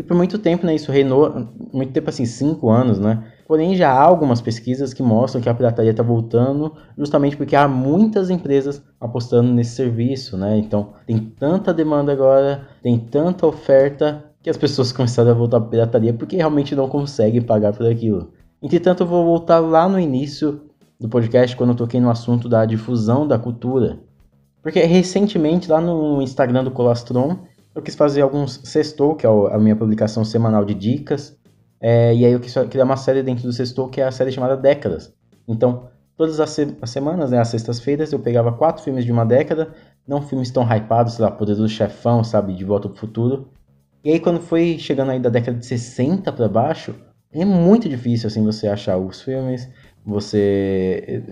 E 0.00 0.02
por 0.02 0.16
muito 0.16 0.38
tempo, 0.38 0.64
né, 0.64 0.74
isso 0.74 0.90
reinou, 0.90 1.46
muito 1.74 1.92
tempo 1.92 2.08
assim, 2.08 2.24
cinco 2.24 2.70
anos, 2.70 2.98
né? 2.98 3.22
Porém, 3.46 3.76
já 3.76 3.92
há 3.92 4.00
algumas 4.00 4.40
pesquisas 4.40 4.94
que 4.94 5.02
mostram 5.02 5.42
que 5.42 5.48
a 5.50 5.52
pirataria 5.52 5.90
está 5.90 6.02
voltando, 6.02 6.72
justamente 6.96 7.36
porque 7.36 7.54
há 7.54 7.68
muitas 7.68 8.30
empresas 8.30 8.82
apostando 8.98 9.52
nesse 9.52 9.72
serviço, 9.72 10.38
né? 10.38 10.56
Então, 10.56 10.94
tem 11.06 11.18
tanta 11.18 11.74
demanda 11.74 12.12
agora, 12.12 12.66
tem 12.82 12.98
tanta 12.98 13.46
oferta, 13.46 14.24
que 14.42 14.48
as 14.48 14.56
pessoas 14.56 14.90
começaram 14.90 15.32
a 15.32 15.34
voltar 15.34 15.58
a 15.58 15.60
pirataria 15.60 16.14
porque 16.14 16.34
realmente 16.34 16.74
não 16.74 16.88
conseguem 16.88 17.42
pagar 17.42 17.74
por 17.74 17.84
aquilo. 17.84 18.32
Entretanto, 18.62 19.02
eu 19.02 19.06
vou 19.06 19.22
voltar 19.22 19.58
lá 19.58 19.86
no 19.86 20.00
início 20.00 20.62
do 20.98 21.10
podcast, 21.10 21.54
quando 21.54 21.70
eu 21.70 21.76
toquei 21.76 22.00
no 22.00 22.08
assunto 22.08 22.48
da 22.48 22.64
difusão 22.64 23.28
da 23.28 23.38
cultura. 23.38 24.00
Porque 24.62 24.80
recentemente, 24.80 25.70
lá 25.70 25.78
no 25.78 26.20
Instagram 26.20 26.64
do 26.64 26.70
Colastron, 26.70 27.38
eu 27.74 27.82
quis 27.82 27.94
fazer 27.94 28.22
alguns 28.22 28.60
sextou, 28.64 29.14
que 29.14 29.26
é 29.26 29.28
a 29.28 29.58
minha 29.58 29.76
publicação 29.76 30.24
semanal 30.24 30.64
de 30.64 30.74
dicas, 30.74 31.38
é, 31.80 32.14
e 32.14 32.26
aí 32.26 32.32
eu 32.32 32.40
quis 32.40 32.52
criar 32.68 32.84
uma 32.84 32.96
série 32.96 33.22
dentro 33.22 33.44
do 33.44 33.52
Sextou, 33.52 33.88
que 33.88 34.00
é 34.00 34.04
a 34.04 34.12
série 34.12 34.30
chamada 34.30 34.56
Décadas. 34.56 35.14
Então, 35.48 35.88
todas 36.14 36.38
as, 36.38 36.50
se 36.50 36.76
as 36.82 36.90
semanas, 36.90 37.30
né, 37.30 37.38
às 37.38 37.48
sextas-feiras, 37.48 38.12
eu 38.12 38.18
pegava 38.18 38.52
quatro 38.52 38.84
filmes 38.84 39.04
de 39.04 39.10
uma 39.10 39.24
década, 39.24 39.72
não 40.06 40.20
filmes 40.20 40.50
tão 40.50 40.62
hypados, 40.62 41.14
sei 41.14 41.24
lá, 41.24 41.30
Poderoso 41.30 41.68
Chefão, 41.68 42.22
sabe, 42.22 42.54
De 42.54 42.64
Volta 42.64 42.88
pro 42.88 42.98
Futuro. 42.98 43.48
E 44.04 44.12
aí 44.12 44.20
quando 44.20 44.40
foi 44.40 44.78
chegando 44.78 45.10
aí 45.10 45.18
da 45.18 45.30
década 45.30 45.58
de 45.58 45.64
60 45.64 46.30
para 46.32 46.48
baixo, 46.48 46.94
é 47.32 47.44
muito 47.44 47.88
difícil, 47.88 48.26
assim, 48.26 48.44
você 48.44 48.68
achar 48.68 48.98
os 48.98 49.22
filmes, 49.22 49.68
você... 50.04 51.22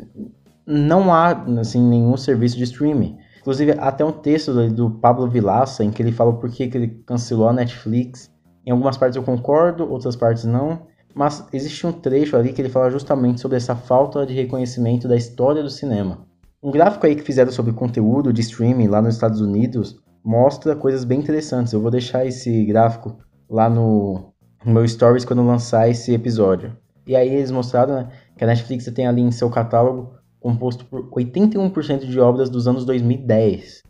Não 0.66 1.12
há, 1.12 1.30
assim, 1.60 1.82
nenhum 1.82 2.16
serviço 2.16 2.56
de 2.56 2.64
streaming. 2.64 3.16
Inclusive, 3.48 3.76
até 3.78 4.04
um 4.04 4.12
texto 4.12 4.52
do 4.68 4.90
Pablo 4.90 5.26
Vilaça, 5.26 5.82
em 5.82 5.90
que 5.90 6.02
ele 6.02 6.12
fala 6.12 6.34
por 6.34 6.50
que 6.50 6.64
ele 6.64 7.02
cancelou 7.06 7.48
a 7.48 7.52
Netflix, 7.54 8.30
em 8.66 8.70
algumas 8.70 8.98
partes 8.98 9.16
eu 9.16 9.22
concordo, 9.22 9.90
outras 9.90 10.14
partes 10.14 10.44
não. 10.44 10.82
Mas 11.14 11.48
existe 11.50 11.86
um 11.86 11.92
trecho 11.92 12.36
ali 12.36 12.52
que 12.52 12.60
ele 12.60 12.68
fala 12.68 12.90
justamente 12.90 13.40
sobre 13.40 13.56
essa 13.56 13.74
falta 13.74 14.26
de 14.26 14.34
reconhecimento 14.34 15.08
da 15.08 15.16
história 15.16 15.62
do 15.62 15.70
cinema. 15.70 16.26
Um 16.62 16.70
gráfico 16.70 17.06
aí 17.06 17.16
que 17.16 17.22
fizeram 17.22 17.50
sobre 17.50 17.72
conteúdo 17.72 18.34
de 18.34 18.42
streaming 18.42 18.86
lá 18.86 19.00
nos 19.00 19.14
Estados 19.14 19.40
Unidos 19.40 19.98
mostra 20.22 20.76
coisas 20.76 21.02
bem 21.04 21.18
interessantes. 21.18 21.72
Eu 21.72 21.80
vou 21.80 21.90
deixar 21.90 22.26
esse 22.26 22.66
gráfico 22.66 23.16
lá 23.48 23.70
no, 23.70 24.30
no 24.62 24.74
meu 24.74 24.86
stories 24.86 25.24
quando 25.24 25.42
lançar 25.42 25.88
esse 25.88 26.12
episódio. 26.12 26.76
E 27.06 27.16
aí 27.16 27.30
eles 27.30 27.50
mostraram 27.50 27.94
né, 27.94 28.08
que 28.36 28.44
a 28.44 28.46
Netflix 28.46 28.84
tem 28.92 29.06
ali 29.06 29.22
em 29.22 29.30
seu 29.30 29.48
catálogo 29.48 30.17
composto 30.40 30.84
por 30.84 31.08
81% 31.10 32.06
de 32.06 32.20
obras 32.20 32.48
dos 32.48 32.66
anos 32.68 32.84
2010. 32.84 33.82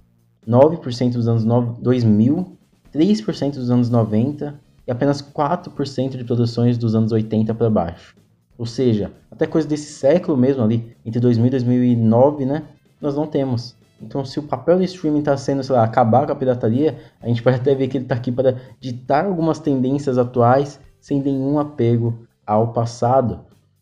9% 0.47 1.13
dos 1.13 1.29
anos 1.29 1.45
2000, 1.81 2.59
3% 2.93 3.55
dos 3.55 3.71
anos 3.71 3.91
90 3.91 4.59
e 4.87 4.91
apenas 4.91 5.21
4% 5.21 6.17
de 6.17 6.25
produções 6.25 6.79
dos 6.79 6.95
anos 6.95 7.13
80 7.13 7.55
para 7.55 7.69
baixo. 7.69 8.17
Ou 8.57 8.65
seja, 8.65 9.13
até 9.31 9.47
coisa 9.47 9.69
desse 9.69 9.93
século 9.93 10.37
mesmo 10.37 10.63
ali, 10.63 10.97
entre 11.05 11.21
2000 11.21 11.47
e 11.47 11.51
2009, 11.51 12.47
né, 12.47 12.65
nós 13.01 13.15
não 13.15 13.27
temos. 13.27 13.77
Então, 14.01 14.25
se 14.25 14.39
o 14.39 14.45
papel 14.45 14.79
do 14.79 14.85
streaming 14.85 15.21
está 15.21 15.37
sendo, 15.37 15.63
sei 15.63 15.75
lá, 15.75 15.85
acabar 15.85 16.27
com 16.27 16.33
a 16.33 16.37
pirataria, 16.37 16.99
a 17.21 17.29
gente 17.29 17.43
pode 17.43 17.57
até 17.57 17.75
ver 17.75 17.89
que 17.89 17.99
ele 17.99 18.05
está 18.05 18.15
aqui 18.15 18.33
para 18.33 18.57
ditar 18.81 19.25
algumas 19.25 19.59
tendências 19.59 20.17
atuais 20.19 20.81
sem 21.01 21.21
nenhum 21.21 21.59
apego 21.59 22.27
ao 22.47 22.73
passado. 22.73 23.41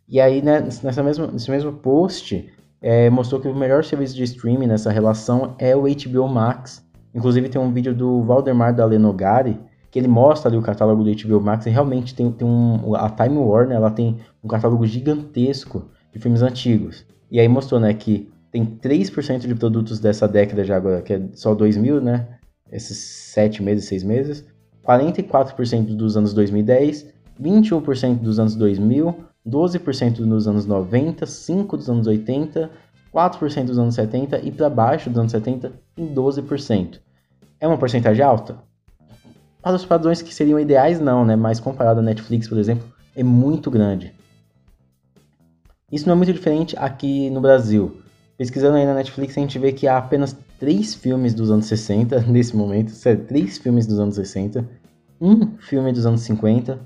E 0.09 0.21
aí, 0.21 0.43
né, 0.43 0.61
nessa 0.61 1.03
mesma, 1.03 1.27
nesse 1.27 1.51
mesmo 1.51 1.73
post, 1.73 2.51
é, 2.87 3.11
mostrou 3.11 3.41
que 3.41 3.49
o 3.49 3.55
melhor 3.55 3.83
serviço 3.83 4.15
de 4.15 4.23
streaming 4.23 4.69
nessa 4.69 4.93
relação 4.93 5.57
é 5.59 5.75
o 5.75 5.83
HBO 5.83 6.29
Max. 6.29 6.87
Inclusive 7.13 7.49
tem 7.49 7.61
um 7.61 7.73
vídeo 7.73 7.93
do 7.93 8.23
Valdemar 8.23 8.73
da 8.73 8.85
Lenogari, 8.85 9.59
que 9.91 9.99
ele 9.99 10.07
mostra 10.07 10.49
ali 10.49 10.57
o 10.57 10.63
catálogo 10.63 11.03
do 11.03 11.11
HBO 11.11 11.41
Max 11.41 11.67
e 11.67 11.71
realmente 11.71 12.15
tem, 12.15 12.31
tem 12.31 12.47
um... 12.47 12.95
A 12.95 13.11
Time 13.11 13.39
Warner, 13.39 13.77
ela 13.77 13.91
tem 13.91 14.21
um 14.41 14.47
catálogo 14.47 14.87
gigantesco 14.87 15.91
de 16.13 16.21
filmes 16.21 16.43
antigos. 16.43 17.05
E 17.29 17.41
aí 17.41 17.49
mostrou, 17.49 17.81
né, 17.81 17.93
que 17.93 18.31
tem 18.53 18.65
3% 18.65 19.49
de 19.49 19.55
produtos 19.57 19.99
dessa 19.99 20.29
década 20.29 20.63
já 20.63 20.77
agora, 20.77 21.03
que 21.03 21.13
é 21.13 21.23
só 21.33 21.57
2000, 21.57 22.01
né? 22.01 22.29
Esses 22.71 22.99
7 23.33 23.65
meses, 23.65 23.87
6 23.87 24.05
meses. 24.05 24.45
44% 24.87 25.97
dos 25.97 26.17
anos 26.17 26.33
2010, 26.33 27.13
21% 27.43 28.21
dos 28.21 28.39
anos 28.39 28.55
2000, 28.55 29.13
12% 29.47 30.19
nos 30.21 30.49
anos 30.49 30.67
90, 30.67 31.25
5% 31.25 31.77
dos 31.77 31.89
anos 31.89 32.07
80, 32.07 32.71
4% 33.15 33.65
dos 33.65 33.79
anos 33.79 33.95
70 33.95 34.41
e 34.41 34.51
para 34.51 34.69
baixo 34.69 35.09
dos 35.09 35.19
anos 35.19 35.33
70 35.33 35.73
em 35.97 36.15
12%. 36.15 36.99
É 37.61 37.67
uma 37.67 37.79
porcentagem 37.79 38.25
alta? 38.25 38.57
Para 39.63 39.77
os 39.77 39.85
padrões 39.85 40.21
que 40.21 40.35
seriam 40.35 40.61
ideais, 40.61 41.01
não, 41.01 41.25
né? 41.25 41.37
Mas 41.37 41.61
comparado 41.61 42.01
à 42.01 42.03
Netflix, 42.03 42.49
por 42.49 42.59
exemplo, 42.59 42.87
é 43.15 43.23
muito 43.23 43.71
grande. 43.71 44.13
Isso 45.91 46.07
não 46.07 46.15
é 46.15 46.17
muito 46.17 46.33
diferente 46.33 46.77
aqui 46.79 47.31
no 47.31 47.41
Brasil. 47.41 48.01
Pesquisando 48.37 48.77
aí 48.77 48.85
na 48.85 48.95
Netflix, 48.95 49.39
a 49.39 49.41
gente 49.41 49.59
vê 49.59 49.73
que 49.73 49.87
há 49.87 49.97
apenas 49.97 50.37
três 50.59 50.95
filmes 50.95 51.33
dos 51.33 51.51
anos 51.51 51.67
60 51.67 52.21
nesse 52.29 52.57
momento, 52.57 52.91
sério, 52.91 53.25
três 53.25 53.57
filmes 53.57 53.87
dos 53.87 53.99
anos 53.99 54.17
60, 54.17 54.69
um 55.21 55.57
filme 55.59 55.93
dos 55.93 56.05
anos 56.05 56.21
50 56.23 56.79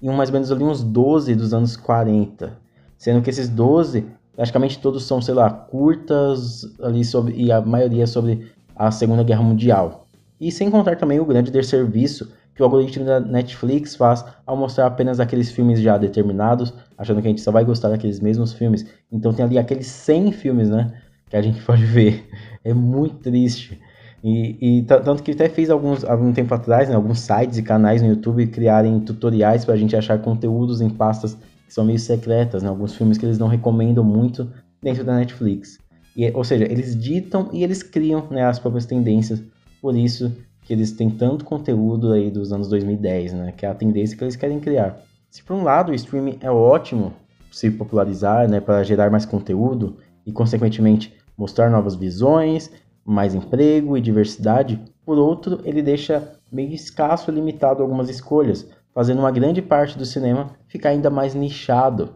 e 0.00 0.08
um 0.08 0.14
mais 0.14 0.28
ou 0.30 0.34
menos 0.34 0.50
ali 0.52 0.64
uns 0.64 0.82
12 0.82 1.34
dos 1.34 1.52
anos 1.52 1.76
40. 1.76 2.58
Sendo 2.96 3.22
que 3.22 3.30
esses 3.30 3.48
12, 3.48 4.06
praticamente 4.34 4.78
todos 4.78 5.04
são, 5.04 5.20
sei 5.20 5.34
lá, 5.34 5.50
curtas 5.50 6.64
ali 6.82 7.04
sobre, 7.04 7.34
e 7.34 7.52
a 7.52 7.60
maioria 7.60 8.06
sobre 8.06 8.52
a 8.74 8.90
Segunda 8.90 9.22
Guerra 9.22 9.42
Mundial. 9.42 10.06
E 10.40 10.52
sem 10.52 10.70
contar 10.70 10.96
também 10.96 11.18
o 11.18 11.24
grande 11.24 11.50
desserviço 11.50 12.32
que 12.54 12.62
o 12.62 12.64
algoritmo 12.64 13.04
da 13.04 13.20
Netflix 13.20 13.94
faz 13.94 14.24
ao 14.44 14.56
mostrar 14.56 14.86
apenas 14.86 15.20
aqueles 15.20 15.48
filmes 15.48 15.80
já 15.80 15.96
determinados, 15.96 16.74
achando 16.96 17.22
que 17.22 17.28
a 17.28 17.30
gente 17.30 17.40
só 17.40 17.52
vai 17.52 17.64
gostar 17.64 17.88
daqueles 17.88 18.18
mesmos 18.18 18.52
filmes. 18.52 18.84
Então 19.12 19.32
tem 19.32 19.44
ali 19.44 19.58
aqueles 19.58 19.86
100 19.86 20.32
filmes, 20.32 20.68
né, 20.68 20.92
que 21.30 21.36
a 21.36 21.42
gente 21.42 21.62
pode 21.62 21.84
ver. 21.84 22.28
É 22.64 22.74
muito 22.74 23.16
triste. 23.16 23.80
E, 24.22 24.78
e 24.78 24.82
tanto 24.82 25.22
que 25.22 25.30
até 25.30 25.48
fez 25.48 25.70
alguns 25.70 26.04
algum 26.04 26.32
tempo 26.32 26.52
atrás, 26.52 26.88
né, 26.88 26.94
alguns 26.94 27.20
sites 27.20 27.58
e 27.58 27.62
canais 27.62 28.02
no 28.02 28.08
YouTube 28.08 28.46
criarem 28.48 28.98
tutoriais 29.00 29.64
para 29.64 29.74
a 29.74 29.76
gente 29.76 29.94
achar 29.94 30.18
conteúdos 30.20 30.80
em 30.80 30.90
pastas 30.90 31.34
que 31.66 31.72
são 31.72 31.84
meio 31.84 31.98
secretas, 31.98 32.62
né, 32.62 32.68
alguns 32.68 32.94
filmes 32.96 33.16
que 33.16 33.24
eles 33.24 33.38
não 33.38 33.46
recomendam 33.46 34.02
muito 34.02 34.50
dentro 34.82 35.04
da 35.04 35.16
Netflix. 35.16 35.78
E, 36.16 36.28
ou 36.32 36.42
seja, 36.42 36.64
eles 36.64 37.00
ditam 37.00 37.48
e 37.52 37.62
eles 37.62 37.82
criam 37.82 38.26
né, 38.30 38.42
as 38.44 38.58
próprias 38.58 38.86
tendências, 38.86 39.40
por 39.80 39.96
isso 39.96 40.32
que 40.62 40.72
eles 40.72 40.90
têm 40.92 41.08
tanto 41.08 41.44
conteúdo 41.44 42.12
aí 42.12 42.30
dos 42.30 42.52
anos 42.52 42.68
2010, 42.68 43.32
né, 43.34 43.52
que 43.56 43.64
é 43.64 43.68
a 43.68 43.74
tendência 43.74 44.16
que 44.16 44.24
eles 44.24 44.34
querem 44.34 44.58
criar. 44.58 44.98
Se 45.30 45.42
por 45.42 45.54
um 45.54 45.62
lado 45.62 45.92
o 45.92 45.94
streaming 45.94 46.38
é 46.40 46.50
ótimo 46.50 47.12
se 47.52 47.70
popularizar, 47.70 48.48
né, 48.48 48.60
para 48.60 48.82
gerar 48.82 49.10
mais 49.10 49.24
conteúdo 49.24 49.96
e 50.26 50.32
consequentemente 50.32 51.14
mostrar 51.36 51.70
novas 51.70 51.94
visões, 51.94 52.70
mais 53.08 53.34
emprego 53.34 53.96
e 53.96 54.02
diversidade, 54.02 54.78
por 55.04 55.16
outro, 55.16 55.60
ele 55.64 55.80
deixa 55.80 56.34
meio 56.52 56.74
escasso 56.74 57.30
e 57.30 57.34
limitado 57.34 57.82
algumas 57.82 58.10
escolhas, 58.10 58.68
fazendo 58.94 59.20
uma 59.20 59.30
grande 59.30 59.62
parte 59.62 59.96
do 59.96 60.04
cinema 60.04 60.50
ficar 60.66 60.90
ainda 60.90 61.08
mais 61.08 61.34
nichado. 61.34 62.10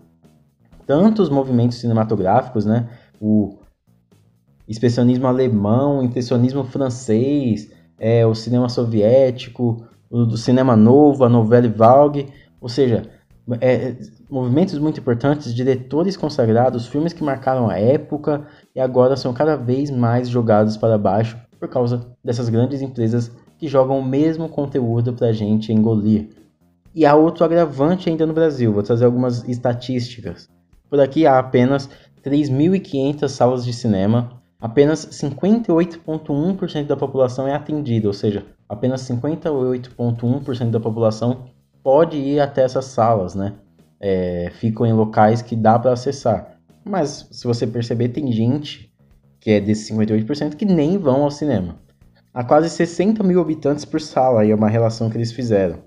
Tanto 0.87 1.22
os 1.22 1.30
movimentos 1.30 1.78
cinematográficos, 1.78 2.66
né, 2.66 2.90
o 3.18 3.56
expressionismo 4.68 5.26
alemão, 5.26 6.00
o 6.00 6.02
impressionismo 6.02 6.62
francês, 6.64 7.72
é, 7.99 8.26
o 8.26 8.34
cinema 8.34 8.68
soviético, 8.68 9.87
o 10.11 10.37
cinema 10.37 10.76
novo, 10.76 11.25
a 11.25 11.28
novela 11.28 11.68
Vague, 11.68 12.28
ou 12.61 12.68
seja, 12.68 13.08
é, 13.61 13.96
movimentos 14.28 14.78
muito 14.78 15.00
importantes, 15.00 15.54
diretores 15.54 16.18
consagrados, 16.18 16.87
filmes 16.87 17.14
que 17.14 17.25
marcaram 17.25 17.70
a 17.70 17.78
época 17.78 18.46
e 18.75 18.81
agora 18.81 19.17
são 19.17 19.33
cada 19.33 19.57
vez 19.57 19.91
mais 19.91 20.29
jogados 20.29 20.76
para 20.76 20.99
baixo 20.99 21.37
por 21.59 21.69
causa 21.69 22.07
dessas 22.25 22.49
grandes 22.49 22.83
empresas 22.83 23.31
que 23.59 23.69
jogam 23.69 23.99
o 23.99 24.05
mesmo 24.05 24.49
conteúdo 24.49 25.12
para 25.12 25.29
a 25.29 25.33
gente 25.33 25.73
engolir. 25.73 26.31
E 26.95 27.07
há 27.07 27.14
outro 27.14 27.45
agravante 27.45 28.11
ainda 28.11 28.26
no 28.26 28.35
Brasil, 28.35 28.73
vou 28.73 28.83
trazer 28.83 29.05
algumas 29.05 29.49
estatísticas. 29.49 30.49
Por 30.91 31.00
aqui 31.00 31.26
há 31.26 31.38
apenas 31.38 31.88
3.500 32.25 33.29
salas 33.29 33.64
de 33.64 33.73
cinema, 33.73 34.43
apenas 34.61 35.07
58,1% 35.07 36.87
da 36.87 36.97
população 36.97 37.49
é 37.49 37.55
atendida, 37.55 38.09
ou 38.09 38.12
seja, 38.12 38.45
apenas 38.69 39.02
58,1% 39.02 40.71
da 40.71 40.81
população 40.81 41.47
pode 41.83 42.17
ir 42.17 42.41
até 42.41 42.62
essas 42.62 42.87
salas, 42.87 43.35
né? 43.35 43.55
É, 44.00 44.50
ficam 44.55 44.85
em 44.85 44.93
locais 44.93 45.43
que 45.43 45.55
dá 45.55 45.79
para 45.79 45.93
acessar. 45.93 46.59
Mas 46.85 47.29
se 47.31 47.47
você 47.47 47.67
perceber, 47.67 48.09
tem 48.09 48.33
gente 48.33 48.93
que 49.41 49.51
é 49.51 49.61
desses 49.61 49.91
58% 49.91 50.55
que 50.55 50.65
nem 50.65 50.99
vão 50.99 51.25
ao 51.25 51.31
cinema. 51.31 51.77
Há 52.33 52.45
quase 52.45 52.71
60 52.71 53.23
mil 53.23 53.41
habitantes 53.41 53.85
por 53.85 54.01
sala, 54.01 54.45
e 54.45 54.51
é 54.51 54.55
uma 54.55 54.69
relação 54.69 55.11
que 55.11 55.17
eles 55.17 55.33
fizeram. 55.33 55.81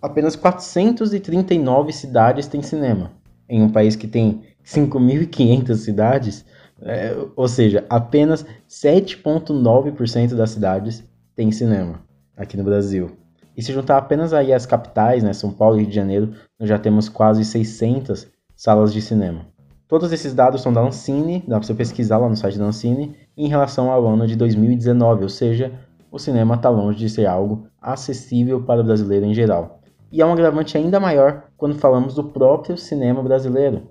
Apenas 0.00 0.36
439 0.36 1.92
cidades 1.92 2.46
têm 2.46 2.62
cinema. 2.62 3.12
Em 3.48 3.62
um 3.62 3.70
país 3.70 3.96
que 3.96 4.06
tem 4.06 4.42
5.500 4.64 5.74
cidades, 5.76 6.44
é, 6.82 7.16
ou 7.34 7.48
seja, 7.48 7.84
apenas 7.88 8.44
7,9% 8.68 10.34
das 10.34 10.50
cidades 10.50 11.04
têm 11.34 11.50
cinema 11.50 12.00
aqui 12.36 12.56
no 12.56 12.64
Brasil. 12.64 13.16
E 13.56 13.62
se 13.62 13.72
juntar 13.72 13.98
apenas 13.98 14.32
aí 14.32 14.52
as 14.52 14.66
capitais, 14.66 15.22
né, 15.22 15.32
São 15.32 15.52
Paulo 15.52 15.76
e 15.76 15.80
Rio 15.80 15.88
de 15.88 15.94
Janeiro, 15.94 16.34
nós 16.58 16.68
já 16.68 16.78
temos 16.78 17.08
quase 17.08 17.44
600 17.44 18.26
salas 18.56 18.92
de 18.92 19.02
cinema. 19.02 19.46
Todos 19.92 20.10
esses 20.10 20.32
dados 20.32 20.62
são 20.62 20.72
da 20.72 20.80
Ancine, 20.80 21.44
dá 21.46 21.58
para 21.58 21.66
você 21.66 21.74
pesquisar 21.74 22.16
lá 22.16 22.26
no 22.26 22.34
site 22.34 22.58
da 22.58 22.64
Ancine, 22.64 23.14
em 23.36 23.46
relação 23.46 23.90
ao 23.90 24.06
ano 24.06 24.26
de 24.26 24.34
2019, 24.36 25.24
ou 25.24 25.28
seja, 25.28 25.70
o 26.10 26.18
cinema 26.18 26.54
está 26.54 26.70
longe 26.70 26.98
de 26.98 27.10
ser 27.10 27.26
algo 27.26 27.66
acessível 27.78 28.62
para 28.62 28.80
o 28.80 28.84
brasileiro 28.84 29.26
em 29.26 29.34
geral. 29.34 29.82
E 30.10 30.22
é 30.22 30.24
um 30.24 30.32
agravante 30.32 30.78
ainda 30.78 30.98
maior 30.98 31.42
quando 31.58 31.74
falamos 31.74 32.14
do 32.14 32.24
próprio 32.24 32.78
cinema 32.78 33.22
brasileiro. 33.22 33.90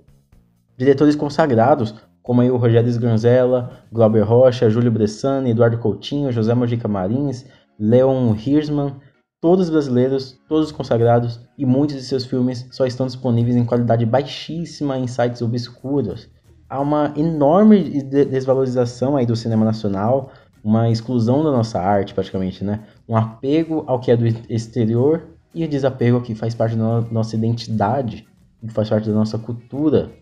Diretores 0.76 1.14
consagrados, 1.14 1.94
como 2.20 2.40
aí 2.40 2.50
o 2.50 2.56
Rogério 2.56 2.90
Sgranzella, 2.90 3.70
Glauber 3.92 4.22
Rocha, 4.22 4.68
Júlio 4.68 4.90
Bressani, 4.90 5.50
Eduardo 5.50 5.78
Coutinho, 5.78 6.32
José 6.32 6.52
Mojica 6.52 6.88
Marins, 6.88 7.46
Leon 7.78 8.34
Hirschman, 8.34 8.96
todos 9.42 9.68
brasileiros, 9.68 10.38
todos 10.48 10.70
consagrados, 10.70 11.40
e 11.58 11.66
muitos 11.66 11.96
de 11.96 12.02
seus 12.04 12.24
filmes 12.24 12.64
só 12.70 12.86
estão 12.86 13.06
disponíveis 13.06 13.56
em 13.56 13.64
qualidade 13.64 14.06
baixíssima 14.06 14.96
em 14.96 15.08
sites 15.08 15.42
obscuros. 15.42 16.30
Há 16.70 16.80
uma 16.80 17.12
enorme 17.16 18.00
desvalorização 18.02 19.16
aí 19.16 19.26
do 19.26 19.34
cinema 19.34 19.64
nacional, 19.64 20.30
uma 20.62 20.88
exclusão 20.88 21.42
da 21.42 21.50
nossa 21.50 21.80
arte, 21.80 22.14
praticamente, 22.14 22.62
né? 22.62 22.84
Um 23.08 23.16
apego 23.16 23.82
ao 23.88 23.98
que 23.98 24.12
é 24.12 24.16
do 24.16 24.24
exterior 24.48 25.24
e 25.52 25.64
o 25.64 25.68
desapego 25.68 26.18
ao 26.18 26.22
que 26.22 26.36
faz 26.36 26.54
parte 26.54 26.76
da 26.76 27.00
nossa 27.10 27.34
identidade, 27.34 28.24
que 28.60 28.72
faz 28.72 28.88
parte 28.88 29.08
da 29.08 29.14
nossa 29.14 29.38
cultura. 29.38 30.12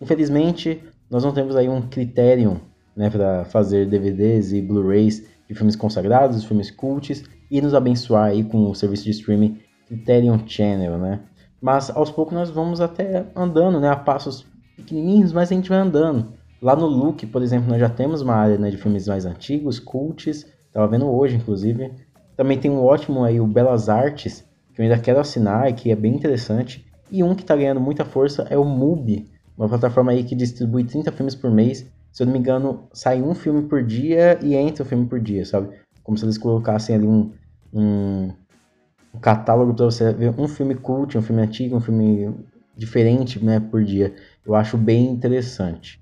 Infelizmente, 0.00 0.80
nós 1.10 1.24
não 1.24 1.32
temos 1.32 1.56
aí 1.56 1.68
um 1.68 1.82
critério 1.82 2.60
né, 2.96 3.10
para 3.10 3.44
fazer 3.46 3.88
DVDs 3.88 4.52
e 4.52 4.62
Blu-rays 4.62 5.26
de 5.48 5.54
filmes 5.54 5.74
consagrados, 5.74 6.44
filmes 6.44 6.70
cults, 6.70 7.24
e 7.50 7.60
nos 7.60 7.74
abençoar 7.74 8.26
aí 8.26 8.44
com 8.44 8.70
o 8.70 8.74
serviço 8.74 9.04
de 9.04 9.10
streaming 9.10 9.58
Criterion 9.86 10.38
Channel, 10.46 10.98
né? 10.98 11.20
Mas 11.60 11.90
aos 11.90 12.10
poucos 12.10 12.34
nós 12.34 12.50
vamos 12.50 12.80
até 12.80 13.26
andando, 13.34 13.80
né? 13.80 13.88
A 13.88 13.96
passos 13.96 14.46
pequenininhos, 14.76 15.32
mas 15.32 15.50
a 15.50 15.54
gente 15.54 15.68
vai 15.68 15.78
andando. 15.78 16.32
Lá 16.60 16.74
no 16.74 16.86
Look, 16.86 17.26
por 17.26 17.42
exemplo, 17.42 17.68
nós 17.68 17.80
já 17.80 17.88
temos 17.88 18.20
uma 18.20 18.34
área 18.34 18.58
né, 18.58 18.70
de 18.70 18.76
filmes 18.76 19.06
mais 19.06 19.24
antigos, 19.24 19.78
cults, 19.78 20.46
tava 20.72 20.88
vendo 20.88 21.06
hoje, 21.06 21.36
inclusive. 21.36 21.92
Também 22.36 22.58
tem 22.58 22.70
um 22.70 22.82
ótimo 22.84 23.24
aí, 23.24 23.40
o 23.40 23.46
Belas 23.46 23.88
Artes, 23.88 24.44
que 24.74 24.80
eu 24.80 24.84
ainda 24.84 24.98
quero 24.98 25.20
assinar 25.20 25.68
e 25.68 25.72
que 25.72 25.90
é 25.90 25.96
bem 25.96 26.14
interessante. 26.14 26.84
E 27.10 27.22
um 27.22 27.34
que 27.34 27.42
está 27.42 27.56
ganhando 27.56 27.80
muita 27.80 28.04
força 28.04 28.46
é 28.50 28.58
o 28.58 28.64
MUBI, 28.64 29.28
uma 29.56 29.68
plataforma 29.68 30.12
aí 30.12 30.22
que 30.22 30.34
distribui 30.34 30.84
30 30.84 31.10
filmes 31.12 31.34
por 31.34 31.50
mês. 31.50 31.90
Se 32.12 32.22
eu 32.22 32.26
não 32.26 32.32
me 32.32 32.38
engano, 32.38 32.88
sai 32.92 33.22
um 33.22 33.34
filme 33.34 33.62
por 33.62 33.82
dia 33.82 34.38
e 34.42 34.54
entra 34.54 34.84
um 34.84 34.86
filme 34.86 35.06
por 35.06 35.20
dia, 35.20 35.44
sabe? 35.44 35.68
Como 36.08 36.16
se 36.16 36.24
eles 36.24 36.38
colocassem 36.38 36.96
ali 36.96 37.06
um, 37.06 37.30
um, 37.70 38.32
um 39.14 39.18
catálogo 39.20 39.74
para 39.74 39.84
você 39.84 40.10
ver 40.10 40.34
um 40.38 40.48
filme 40.48 40.74
cult, 40.74 41.18
um 41.18 41.20
filme 41.20 41.42
antigo, 41.42 41.76
um 41.76 41.80
filme 41.82 42.34
diferente 42.74 43.44
né, 43.44 43.60
por 43.60 43.84
dia. 43.84 44.14
Eu 44.46 44.54
acho 44.54 44.78
bem 44.78 45.06
interessante. 45.10 46.00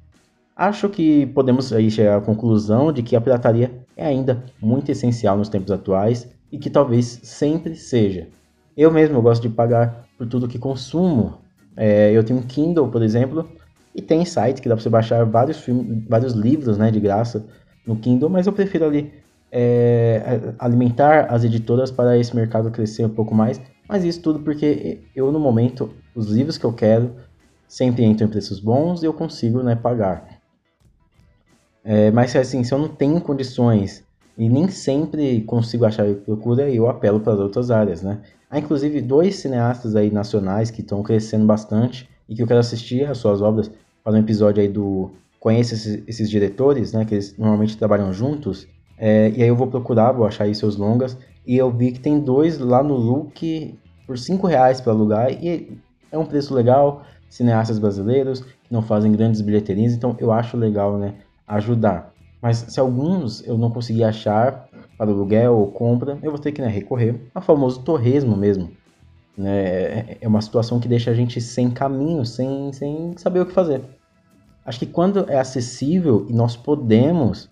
Acho 0.54 0.88
que 0.88 1.26
podemos 1.26 1.72
aí 1.72 1.90
chegar 1.90 2.18
à 2.18 2.20
conclusão 2.20 2.92
de 2.92 3.02
que 3.02 3.16
a 3.16 3.20
pirataria 3.20 3.84
é 3.96 4.06
ainda 4.06 4.44
muito 4.62 4.92
essencial 4.92 5.36
nos 5.36 5.48
tempos 5.48 5.72
atuais 5.72 6.28
e 6.52 6.56
que 6.56 6.70
talvez 6.70 7.18
sempre 7.24 7.74
seja. 7.74 8.28
Eu 8.76 8.92
mesmo 8.92 9.20
gosto 9.20 9.42
de 9.42 9.48
pagar 9.48 10.06
por 10.16 10.28
tudo 10.28 10.46
que 10.46 10.56
consumo. 10.56 11.38
É, 11.76 12.12
eu 12.12 12.22
tenho 12.22 12.38
um 12.38 12.42
Kindle, 12.42 12.88
por 12.92 13.02
exemplo, 13.02 13.50
e 13.92 14.00
tem 14.00 14.24
site 14.24 14.62
que 14.62 14.68
dá 14.68 14.76
para 14.76 14.84
você 14.84 14.88
baixar 14.88 15.24
vários 15.24 15.58
filmes, 15.58 16.04
vários 16.08 16.32
livros, 16.32 16.78
né, 16.78 16.92
de 16.92 17.00
graça 17.00 17.44
no 17.84 17.96
Kindle, 17.96 18.30
mas 18.30 18.46
eu 18.46 18.52
prefiro 18.52 18.84
ali 18.84 19.25
é, 19.58 20.52
alimentar 20.58 21.32
as 21.32 21.42
editoras 21.42 21.90
para 21.90 22.18
esse 22.18 22.36
mercado 22.36 22.70
crescer 22.70 23.06
um 23.06 23.14
pouco 23.14 23.34
mais. 23.34 23.58
Mas 23.88 24.04
isso 24.04 24.20
tudo 24.20 24.40
porque 24.40 25.00
eu, 25.14 25.32
no 25.32 25.40
momento, 25.40 25.88
os 26.14 26.26
livros 26.30 26.58
que 26.58 26.66
eu 26.66 26.74
quero 26.74 27.16
sempre 27.66 28.04
entram 28.04 28.26
em 28.26 28.30
preços 28.30 28.60
bons 28.60 29.02
e 29.02 29.06
eu 29.06 29.14
consigo 29.14 29.62
né, 29.62 29.74
pagar. 29.74 30.40
É, 31.82 32.10
mas 32.10 32.36
assim, 32.36 32.62
se 32.62 32.74
eu 32.74 32.78
não 32.78 32.88
tenho 32.88 33.18
condições 33.18 34.04
e 34.36 34.46
nem 34.46 34.68
sempre 34.68 35.40
consigo 35.42 35.86
achar 35.86 36.06
o 36.06 36.16
que 36.16 36.20
procura, 36.20 36.68
eu 36.68 36.86
apelo 36.86 37.20
para 37.20 37.32
as 37.32 37.38
outras 37.38 37.70
áreas, 37.70 38.02
né? 38.02 38.20
Há 38.50 38.58
inclusive 38.58 39.00
dois 39.00 39.36
cineastas 39.36 39.96
aí 39.96 40.10
nacionais 40.10 40.70
que 40.70 40.82
estão 40.82 41.02
crescendo 41.02 41.46
bastante 41.46 42.06
e 42.28 42.34
que 42.34 42.42
eu 42.42 42.46
quero 42.46 42.60
assistir 42.60 43.08
as 43.08 43.16
suas 43.16 43.40
obras 43.40 43.70
para 44.04 44.12
um 44.12 44.18
episódio 44.18 44.60
aí 44.60 44.68
do 44.68 45.12
Conheça 45.38 45.74
esses, 45.74 46.02
esses 46.08 46.28
diretores, 46.28 46.92
né? 46.92 47.04
Que 47.04 47.14
eles 47.14 47.36
normalmente 47.38 47.78
trabalham 47.78 48.12
juntos. 48.12 48.66
É, 48.98 49.30
e 49.30 49.42
aí 49.42 49.48
eu 49.48 49.56
vou 49.56 49.66
procurar, 49.66 50.12
vou 50.12 50.26
achar 50.26 50.44
aí 50.44 50.54
seus 50.54 50.76
longas. 50.76 51.16
E 51.46 51.56
eu 51.56 51.70
vi 51.70 51.92
que 51.92 52.00
tem 52.00 52.18
dois 52.18 52.58
lá 52.58 52.82
no 52.82 52.94
Look 52.94 53.78
por 54.06 54.18
5 54.18 54.46
reais 54.46 54.80
para 54.80 54.92
alugar. 54.92 55.32
E 55.32 55.78
é 56.10 56.18
um 56.18 56.26
preço 56.26 56.54
legal. 56.54 57.02
Cineastas 57.28 57.78
brasileiros 57.78 58.40
que 58.40 58.72
não 58.72 58.82
fazem 58.82 59.12
grandes 59.12 59.40
bilheterias. 59.40 59.92
Então 59.92 60.16
eu 60.18 60.32
acho 60.32 60.56
legal, 60.56 60.96
né? 60.96 61.14
Ajudar. 61.46 62.12
Mas 62.40 62.58
se 62.68 62.78
alguns 62.78 63.46
eu 63.46 63.58
não 63.58 63.70
conseguir 63.70 64.04
achar 64.04 64.68
para 64.96 65.10
aluguel 65.10 65.54
ou 65.54 65.70
compra, 65.70 66.18
eu 66.22 66.30
vou 66.30 66.40
ter 66.40 66.52
que 66.52 66.60
né, 66.60 66.68
recorrer 66.68 67.20
ao 67.34 67.42
famoso 67.42 67.82
torresmo 67.82 68.36
mesmo. 68.36 68.70
Né? 69.36 69.50
É, 69.50 70.18
é 70.22 70.28
uma 70.28 70.40
situação 70.40 70.80
que 70.80 70.88
deixa 70.88 71.10
a 71.10 71.14
gente 71.14 71.40
sem 71.40 71.70
caminho, 71.70 72.24
sem, 72.24 72.72
sem 72.72 73.14
saber 73.16 73.40
o 73.40 73.46
que 73.46 73.52
fazer. 73.52 73.82
Acho 74.64 74.80
que 74.80 74.86
quando 74.86 75.30
é 75.30 75.38
acessível 75.38 76.26
e 76.28 76.32
nós 76.32 76.56
podemos, 76.56 77.48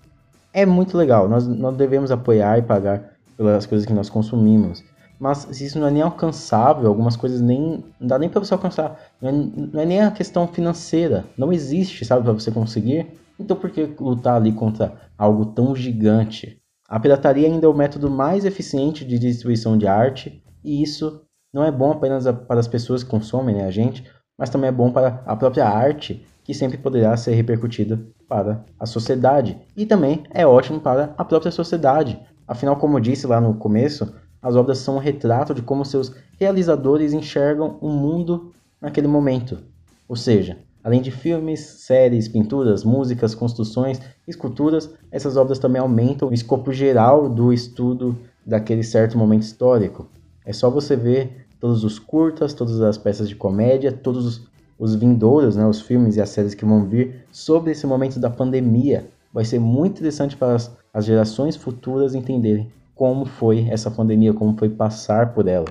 é 0.54 0.64
muito 0.64 0.96
legal. 0.96 1.28
Nós, 1.28 1.46
nós 1.46 1.76
devemos 1.76 2.10
apoiar 2.10 2.58
e 2.58 2.62
pagar 2.62 3.12
pelas 3.36 3.66
coisas 3.66 3.84
que 3.84 3.92
nós 3.92 4.08
consumimos. 4.08 4.82
Mas 5.18 5.48
se 5.50 5.66
isso 5.66 5.78
não 5.78 5.88
é 5.88 5.90
nem 5.90 6.02
alcançável, 6.02 6.88
algumas 6.88 7.16
coisas 7.16 7.40
nem 7.40 7.84
não 8.00 8.06
dá 8.06 8.18
nem 8.18 8.28
para 8.28 8.40
você 8.40 8.54
alcançar. 8.54 8.98
Não 9.20 9.28
é, 9.28 9.32
não 9.32 9.80
é, 9.80 9.86
nem 9.86 10.00
a 10.00 10.10
questão 10.10 10.46
financeira. 10.46 11.24
Não 11.36 11.52
existe, 11.52 12.04
sabe, 12.04 12.22
para 12.22 12.32
você 12.32 12.50
conseguir. 12.50 13.08
Então 13.38 13.56
por 13.56 13.70
que 13.70 13.84
lutar 13.98 14.36
ali 14.36 14.52
contra 14.52 14.94
algo 15.18 15.46
tão 15.46 15.74
gigante? 15.74 16.58
A 16.88 17.00
pirataria 17.00 17.48
ainda 17.48 17.66
é 17.66 17.68
o 17.68 17.74
método 17.74 18.10
mais 18.10 18.44
eficiente 18.44 19.04
de 19.04 19.18
distribuição 19.18 19.76
de 19.76 19.86
arte, 19.86 20.42
e 20.62 20.82
isso 20.82 21.22
não 21.52 21.64
é 21.64 21.70
bom 21.70 21.92
apenas 21.92 22.24
para 22.46 22.60
as 22.60 22.68
pessoas 22.68 23.02
que 23.02 23.10
consomem 23.10 23.56
né, 23.56 23.64
a 23.64 23.70
gente, 23.70 24.04
mas 24.38 24.50
também 24.50 24.68
é 24.68 24.72
bom 24.72 24.92
para 24.92 25.22
a 25.24 25.34
própria 25.34 25.66
arte, 25.66 26.24
que 26.44 26.54
sempre 26.54 26.76
poderá 26.78 27.16
ser 27.16 27.34
repercutida 27.34 28.00
para 28.28 28.64
a 28.78 28.84
sociedade. 28.86 29.58
E 29.74 29.86
também 29.86 30.22
é 30.30 30.46
ótimo 30.46 30.78
para 30.78 31.14
a 31.16 31.24
própria 31.24 31.50
sociedade. 31.50 32.20
Afinal, 32.46 32.76
como 32.76 32.98
eu 32.98 33.00
disse 33.00 33.26
lá 33.26 33.40
no 33.40 33.54
começo, 33.54 34.14
as 34.42 34.54
obras 34.54 34.78
são 34.78 34.96
um 34.96 35.00
retrato 35.00 35.54
de 35.54 35.62
como 35.62 35.84
seus 35.86 36.14
realizadores 36.38 37.14
enxergam 37.14 37.78
o 37.80 37.88
mundo 37.88 38.52
naquele 38.78 39.08
momento. 39.08 39.58
Ou 40.06 40.14
seja, 40.14 40.58
além 40.82 41.00
de 41.00 41.10
filmes, 41.10 41.60
séries, 41.60 42.28
pinturas, 42.28 42.84
músicas, 42.84 43.34
construções, 43.34 43.98
esculturas, 44.28 44.90
essas 45.10 45.38
obras 45.38 45.58
também 45.58 45.80
aumentam 45.80 46.28
o 46.28 46.34
escopo 46.34 46.70
geral 46.74 47.26
do 47.26 47.54
estudo 47.54 48.18
daquele 48.44 48.82
certo 48.82 49.16
momento 49.16 49.42
histórico. 49.42 50.10
É 50.44 50.52
só 50.52 50.68
você 50.68 50.94
ver 50.94 51.46
todos 51.58 51.82
os 51.82 51.98
curtas, 51.98 52.52
todas 52.52 52.82
as 52.82 52.98
peças 52.98 53.26
de 53.26 53.34
comédia, 53.34 53.90
todos 53.90 54.26
os, 54.26 54.46
os 54.78 54.94
vindouros, 54.94 55.56
né, 55.56 55.66
os 55.66 55.80
filmes 55.80 56.16
e 56.16 56.20
as 56.20 56.30
séries 56.30 56.54
que 56.54 56.64
vão 56.64 56.84
vir 56.84 57.24
sobre 57.30 57.72
esse 57.72 57.86
momento 57.86 58.18
da 58.18 58.30
pandemia. 58.30 59.06
Vai 59.32 59.44
ser 59.44 59.58
muito 59.58 59.98
interessante 59.98 60.36
para 60.36 60.54
as, 60.54 60.70
as 60.92 61.04
gerações 61.04 61.56
futuras 61.56 62.14
entenderem 62.14 62.68
como 62.94 63.24
foi 63.24 63.66
essa 63.68 63.90
pandemia, 63.90 64.32
como 64.32 64.56
foi 64.56 64.68
passar 64.68 65.34
por 65.34 65.48
ela. 65.48 65.66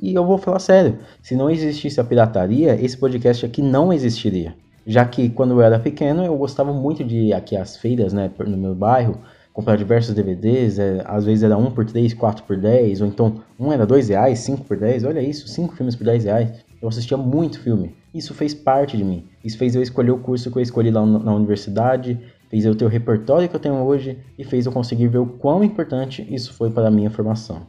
E 0.00 0.14
eu 0.14 0.24
vou 0.24 0.38
falar 0.38 0.58
sério, 0.58 0.98
se 1.22 1.34
não 1.34 1.50
existisse 1.50 2.00
a 2.00 2.04
pirataria, 2.04 2.74
esse 2.80 2.96
podcast 2.96 3.44
aqui 3.44 3.62
não 3.62 3.92
existiria. 3.92 4.54
Já 4.86 5.04
que 5.04 5.28
quando 5.28 5.52
eu 5.52 5.60
era 5.60 5.78
pequeno, 5.78 6.24
eu 6.24 6.36
gostava 6.36 6.72
muito 6.72 7.04
de 7.04 7.16
ir 7.16 7.32
aqui 7.32 7.56
às 7.56 7.76
feiras, 7.76 8.12
né, 8.12 8.30
no 8.38 8.56
meu 8.56 8.74
bairro, 8.74 9.18
comprar 9.52 9.76
diversos 9.76 10.14
DVDs, 10.14 10.78
é, 10.78 11.02
às 11.04 11.24
vezes 11.24 11.42
era 11.42 11.56
um 11.56 11.70
por 11.70 11.84
3, 11.84 12.14
4 12.14 12.44
por 12.44 12.56
10, 12.56 13.00
ou 13.00 13.08
então 13.08 13.40
um 13.58 13.72
era 13.72 13.84
2 13.84 14.08
reais, 14.08 14.38
5 14.38 14.64
por 14.64 14.76
10, 14.76 15.04
olha 15.04 15.20
isso, 15.20 15.48
5 15.48 15.74
filmes 15.74 15.96
por 15.96 16.04
10 16.04 16.24
reais. 16.24 16.50
Eu 16.80 16.88
assistia 16.88 17.16
muito 17.16 17.60
filme. 17.60 17.94
Isso 18.14 18.34
fez 18.34 18.54
parte 18.54 18.96
de 18.96 19.04
mim. 19.04 19.24
Isso 19.44 19.58
fez 19.58 19.74
eu 19.74 19.82
escolher 19.82 20.10
o 20.10 20.18
curso 20.18 20.50
que 20.50 20.58
eu 20.58 20.62
escolhi 20.62 20.90
lá 20.90 21.04
na 21.04 21.34
universidade, 21.34 22.18
fez 22.48 22.64
eu 22.64 22.74
ter 22.74 22.84
o 22.84 22.88
repertório 22.88 23.48
que 23.48 23.56
eu 23.56 23.60
tenho 23.60 23.74
hoje 23.76 24.18
e 24.38 24.44
fez 24.44 24.66
eu 24.66 24.72
conseguir 24.72 25.08
ver 25.08 25.18
o 25.18 25.26
quão 25.26 25.62
importante 25.62 26.26
isso 26.30 26.52
foi 26.54 26.70
para 26.70 26.88
a 26.88 26.90
minha 26.90 27.10
formação. 27.10 27.66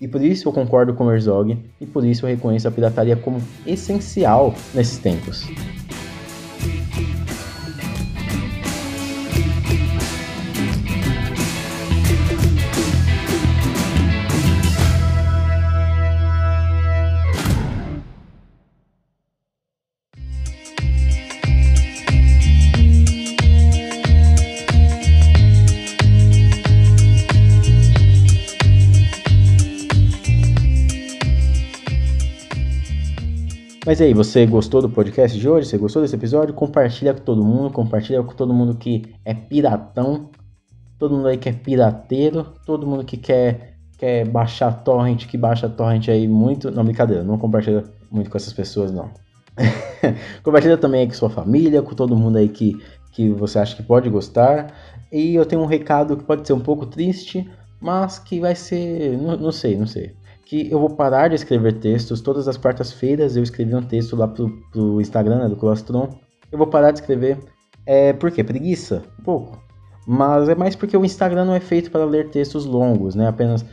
E 0.00 0.06
por 0.06 0.20
isso 0.20 0.48
eu 0.48 0.52
concordo 0.52 0.92
com 0.92 1.06
o 1.06 1.12
Herzog 1.12 1.58
e 1.80 1.86
por 1.86 2.04
isso 2.04 2.26
eu 2.26 2.30
reconheço 2.30 2.68
a 2.68 2.70
pirataria 2.70 3.16
como 3.16 3.40
essencial 3.66 4.54
nesses 4.74 4.98
tempos. 4.98 5.46
Mas 33.86 34.00
aí, 34.00 34.12
você 34.12 34.44
gostou 34.44 34.82
do 34.82 34.90
podcast 34.90 35.38
de 35.38 35.48
hoje? 35.48 35.68
Você 35.68 35.78
gostou 35.78 36.02
desse 36.02 36.16
episódio? 36.16 36.52
Compartilha 36.52 37.14
com 37.14 37.20
todo 37.20 37.44
mundo, 37.44 37.72
compartilha 37.72 38.20
com 38.20 38.34
todo 38.34 38.52
mundo 38.52 38.74
que 38.74 39.14
é 39.24 39.32
piratão, 39.32 40.28
todo 40.98 41.14
mundo 41.14 41.28
aí 41.28 41.38
que 41.38 41.48
é 41.48 41.52
pirateiro, 41.52 42.52
todo 42.66 42.84
mundo 42.84 43.04
que 43.04 43.16
quer, 43.16 43.76
quer 43.96 44.26
baixar 44.26 44.72
torrent, 44.82 45.26
que 45.28 45.38
baixa 45.38 45.68
torrent 45.68 46.08
aí 46.08 46.26
muito. 46.26 46.68
Não, 46.68 46.82
brincadeira, 46.82 47.22
não 47.22 47.38
compartilha 47.38 47.84
muito 48.10 48.28
com 48.28 48.36
essas 48.36 48.52
pessoas, 48.52 48.90
não. 48.90 49.08
compartilha 50.42 50.76
também 50.76 51.02
aí 51.02 51.06
com 51.06 51.14
sua 51.14 51.30
família, 51.30 51.80
com 51.80 51.94
todo 51.94 52.16
mundo 52.16 52.38
aí 52.38 52.48
que, 52.48 52.76
que 53.12 53.30
você 53.30 53.60
acha 53.60 53.76
que 53.76 53.84
pode 53.84 54.10
gostar. 54.10 54.74
E 55.12 55.32
eu 55.36 55.46
tenho 55.46 55.62
um 55.62 55.66
recado 55.66 56.16
que 56.16 56.24
pode 56.24 56.44
ser 56.44 56.54
um 56.54 56.60
pouco 56.60 56.86
triste, 56.86 57.48
mas 57.80 58.18
que 58.18 58.40
vai 58.40 58.56
ser. 58.56 59.16
Não, 59.16 59.36
não 59.36 59.52
sei, 59.52 59.76
não 59.76 59.86
sei 59.86 60.12
que 60.46 60.70
eu 60.70 60.78
vou 60.78 60.90
parar 60.90 61.28
de 61.28 61.34
escrever 61.34 61.80
textos. 61.80 62.20
Todas 62.20 62.46
as 62.46 62.56
quartas-feiras 62.56 63.36
eu 63.36 63.42
escrevi 63.42 63.74
um 63.74 63.82
texto 63.82 64.14
lá 64.14 64.28
pro, 64.28 64.48
pro 64.70 65.00
Instagram, 65.00 65.40
né, 65.40 65.48
do 65.48 65.56
Colostron. 65.56 66.08
Eu 66.50 66.56
vou 66.56 66.68
parar 66.68 66.92
de 66.92 67.00
escrever. 67.00 67.38
É, 67.84 68.12
por 68.12 68.30
quê? 68.30 68.44
Preguiça? 68.44 69.02
Um 69.20 69.24
pouco. 69.24 69.60
Mas 70.06 70.48
é 70.48 70.54
mais 70.54 70.76
porque 70.76 70.96
o 70.96 71.04
Instagram 71.04 71.44
não 71.44 71.54
é 71.54 71.58
feito 71.58 71.90
para 71.90 72.04
ler 72.04 72.30
textos 72.30 72.64
longos, 72.64 73.16
né? 73.16 73.26
Apenas 73.26 73.66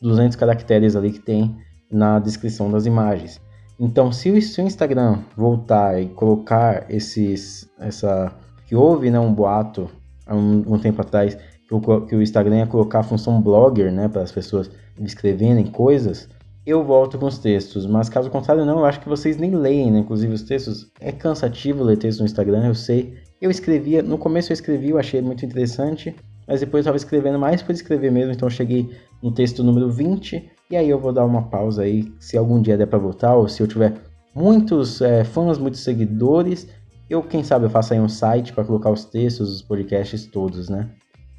200 0.00 0.36
caracteres 0.36 0.94
ali 0.94 1.10
que 1.10 1.18
tem 1.18 1.56
na 1.90 2.20
descrição 2.20 2.70
das 2.70 2.86
imagens. 2.86 3.40
Então, 3.78 4.12
se 4.12 4.30
o 4.30 4.36
Instagram 4.36 5.18
voltar 5.36 6.00
e 6.00 6.06
colocar 6.06 6.86
esses, 6.88 7.68
essa 7.80 8.32
que 8.66 8.76
houve, 8.76 9.10
né, 9.10 9.18
um 9.18 9.32
boato 9.34 9.90
há 10.26 10.36
um, 10.36 10.74
um 10.74 10.78
tempo 10.78 11.00
atrás 11.00 11.36
que 11.66 11.74
o, 11.74 11.80
que 12.02 12.14
o 12.14 12.22
Instagram 12.22 12.58
ia 12.58 12.66
colocar 12.66 13.00
a 13.00 13.02
função 13.02 13.40
blogger, 13.40 13.90
né, 13.90 14.06
para 14.06 14.22
as 14.22 14.30
pessoas 14.30 14.70
escreverem 15.06 15.66
coisas, 15.66 16.28
eu 16.66 16.84
volto 16.84 17.18
com 17.18 17.26
os 17.26 17.38
textos. 17.38 17.86
Mas 17.86 18.08
caso 18.08 18.30
contrário, 18.30 18.64
não, 18.64 18.78
eu 18.80 18.84
acho 18.84 19.00
que 19.00 19.08
vocês 19.08 19.36
nem 19.36 19.54
leem, 19.54 19.90
né? 19.90 20.00
Inclusive 20.00 20.32
os 20.32 20.42
textos. 20.42 20.90
É 21.00 21.10
cansativo 21.12 21.82
ler 21.82 21.96
texto 21.96 22.20
no 22.20 22.26
Instagram, 22.26 22.66
eu 22.66 22.74
sei. 22.74 23.14
Eu 23.40 23.50
escrevia, 23.50 24.02
no 24.02 24.18
começo 24.18 24.52
eu 24.52 24.54
escrevi, 24.54 24.90
eu 24.90 24.98
achei 24.98 25.22
muito 25.22 25.46
interessante, 25.46 26.14
mas 26.46 26.60
depois 26.60 26.80
eu 26.80 26.90
estava 26.90 26.96
escrevendo 26.96 27.38
mais 27.38 27.62
por 27.62 27.72
escrever 27.72 28.12
mesmo, 28.12 28.32
então 28.32 28.46
eu 28.46 28.50
cheguei 28.50 28.90
no 29.22 29.32
texto 29.32 29.64
número 29.64 29.90
20, 29.90 30.50
e 30.70 30.76
aí 30.76 30.90
eu 30.90 30.98
vou 30.98 31.10
dar 31.10 31.24
uma 31.24 31.42
pausa 31.48 31.82
aí, 31.82 32.12
se 32.20 32.36
algum 32.36 32.60
dia 32.60 32.76
der 32.76 32.86
para 32.86 32.98
voltar, 32.98 33.34
ou 33.34 33.48
se 33.48 33.62
eu 33.62 33.66
tiver 33.66 33.94
muitos 34.34 35.00
é, 35.00 35.24
fãs, 35.24 35.56
muitos 35.56 35.80
seguidores, 35.80 36.68
eu, 37.08 37.22
quem 37.22 37.42
sabe, 37.42 37.64
eu 37.64 37.70
faço 37.70 37.94
aí 37.94 38.00
um 38.00 38.08
site 38.08 38.52
para 38.52 38.62
colocar 38.62 38.90
os 38.90 39.04
textos, 39.06 39.50
os 39.52 39.62
podcasts 39.62 40.26
todos, 40.26 40.68
né? 40.68 40.88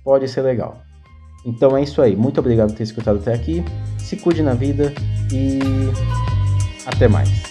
Pode 0.04 0.28
ser 0.28 0.42
legal. 0.42 0.82
Então 1.46 1.76
é 1.76 1.84
isso 1.84 2.02
aí. 2.02 2.16
Muito 2.16 2.40
obrigado 2.40 2.70
por 2.70 2.78
ter 2.78 2.84
escutado 2.84 3.20
até 3.20 3.34
aqui. 3.34 3.64
Se 3.98 4.16
cuide 4.18 4.42
na 4.42 4.54
vida 4.54 4.94
e 5.32 5.60
até 6.86 7.08
mais. 7.08 7.51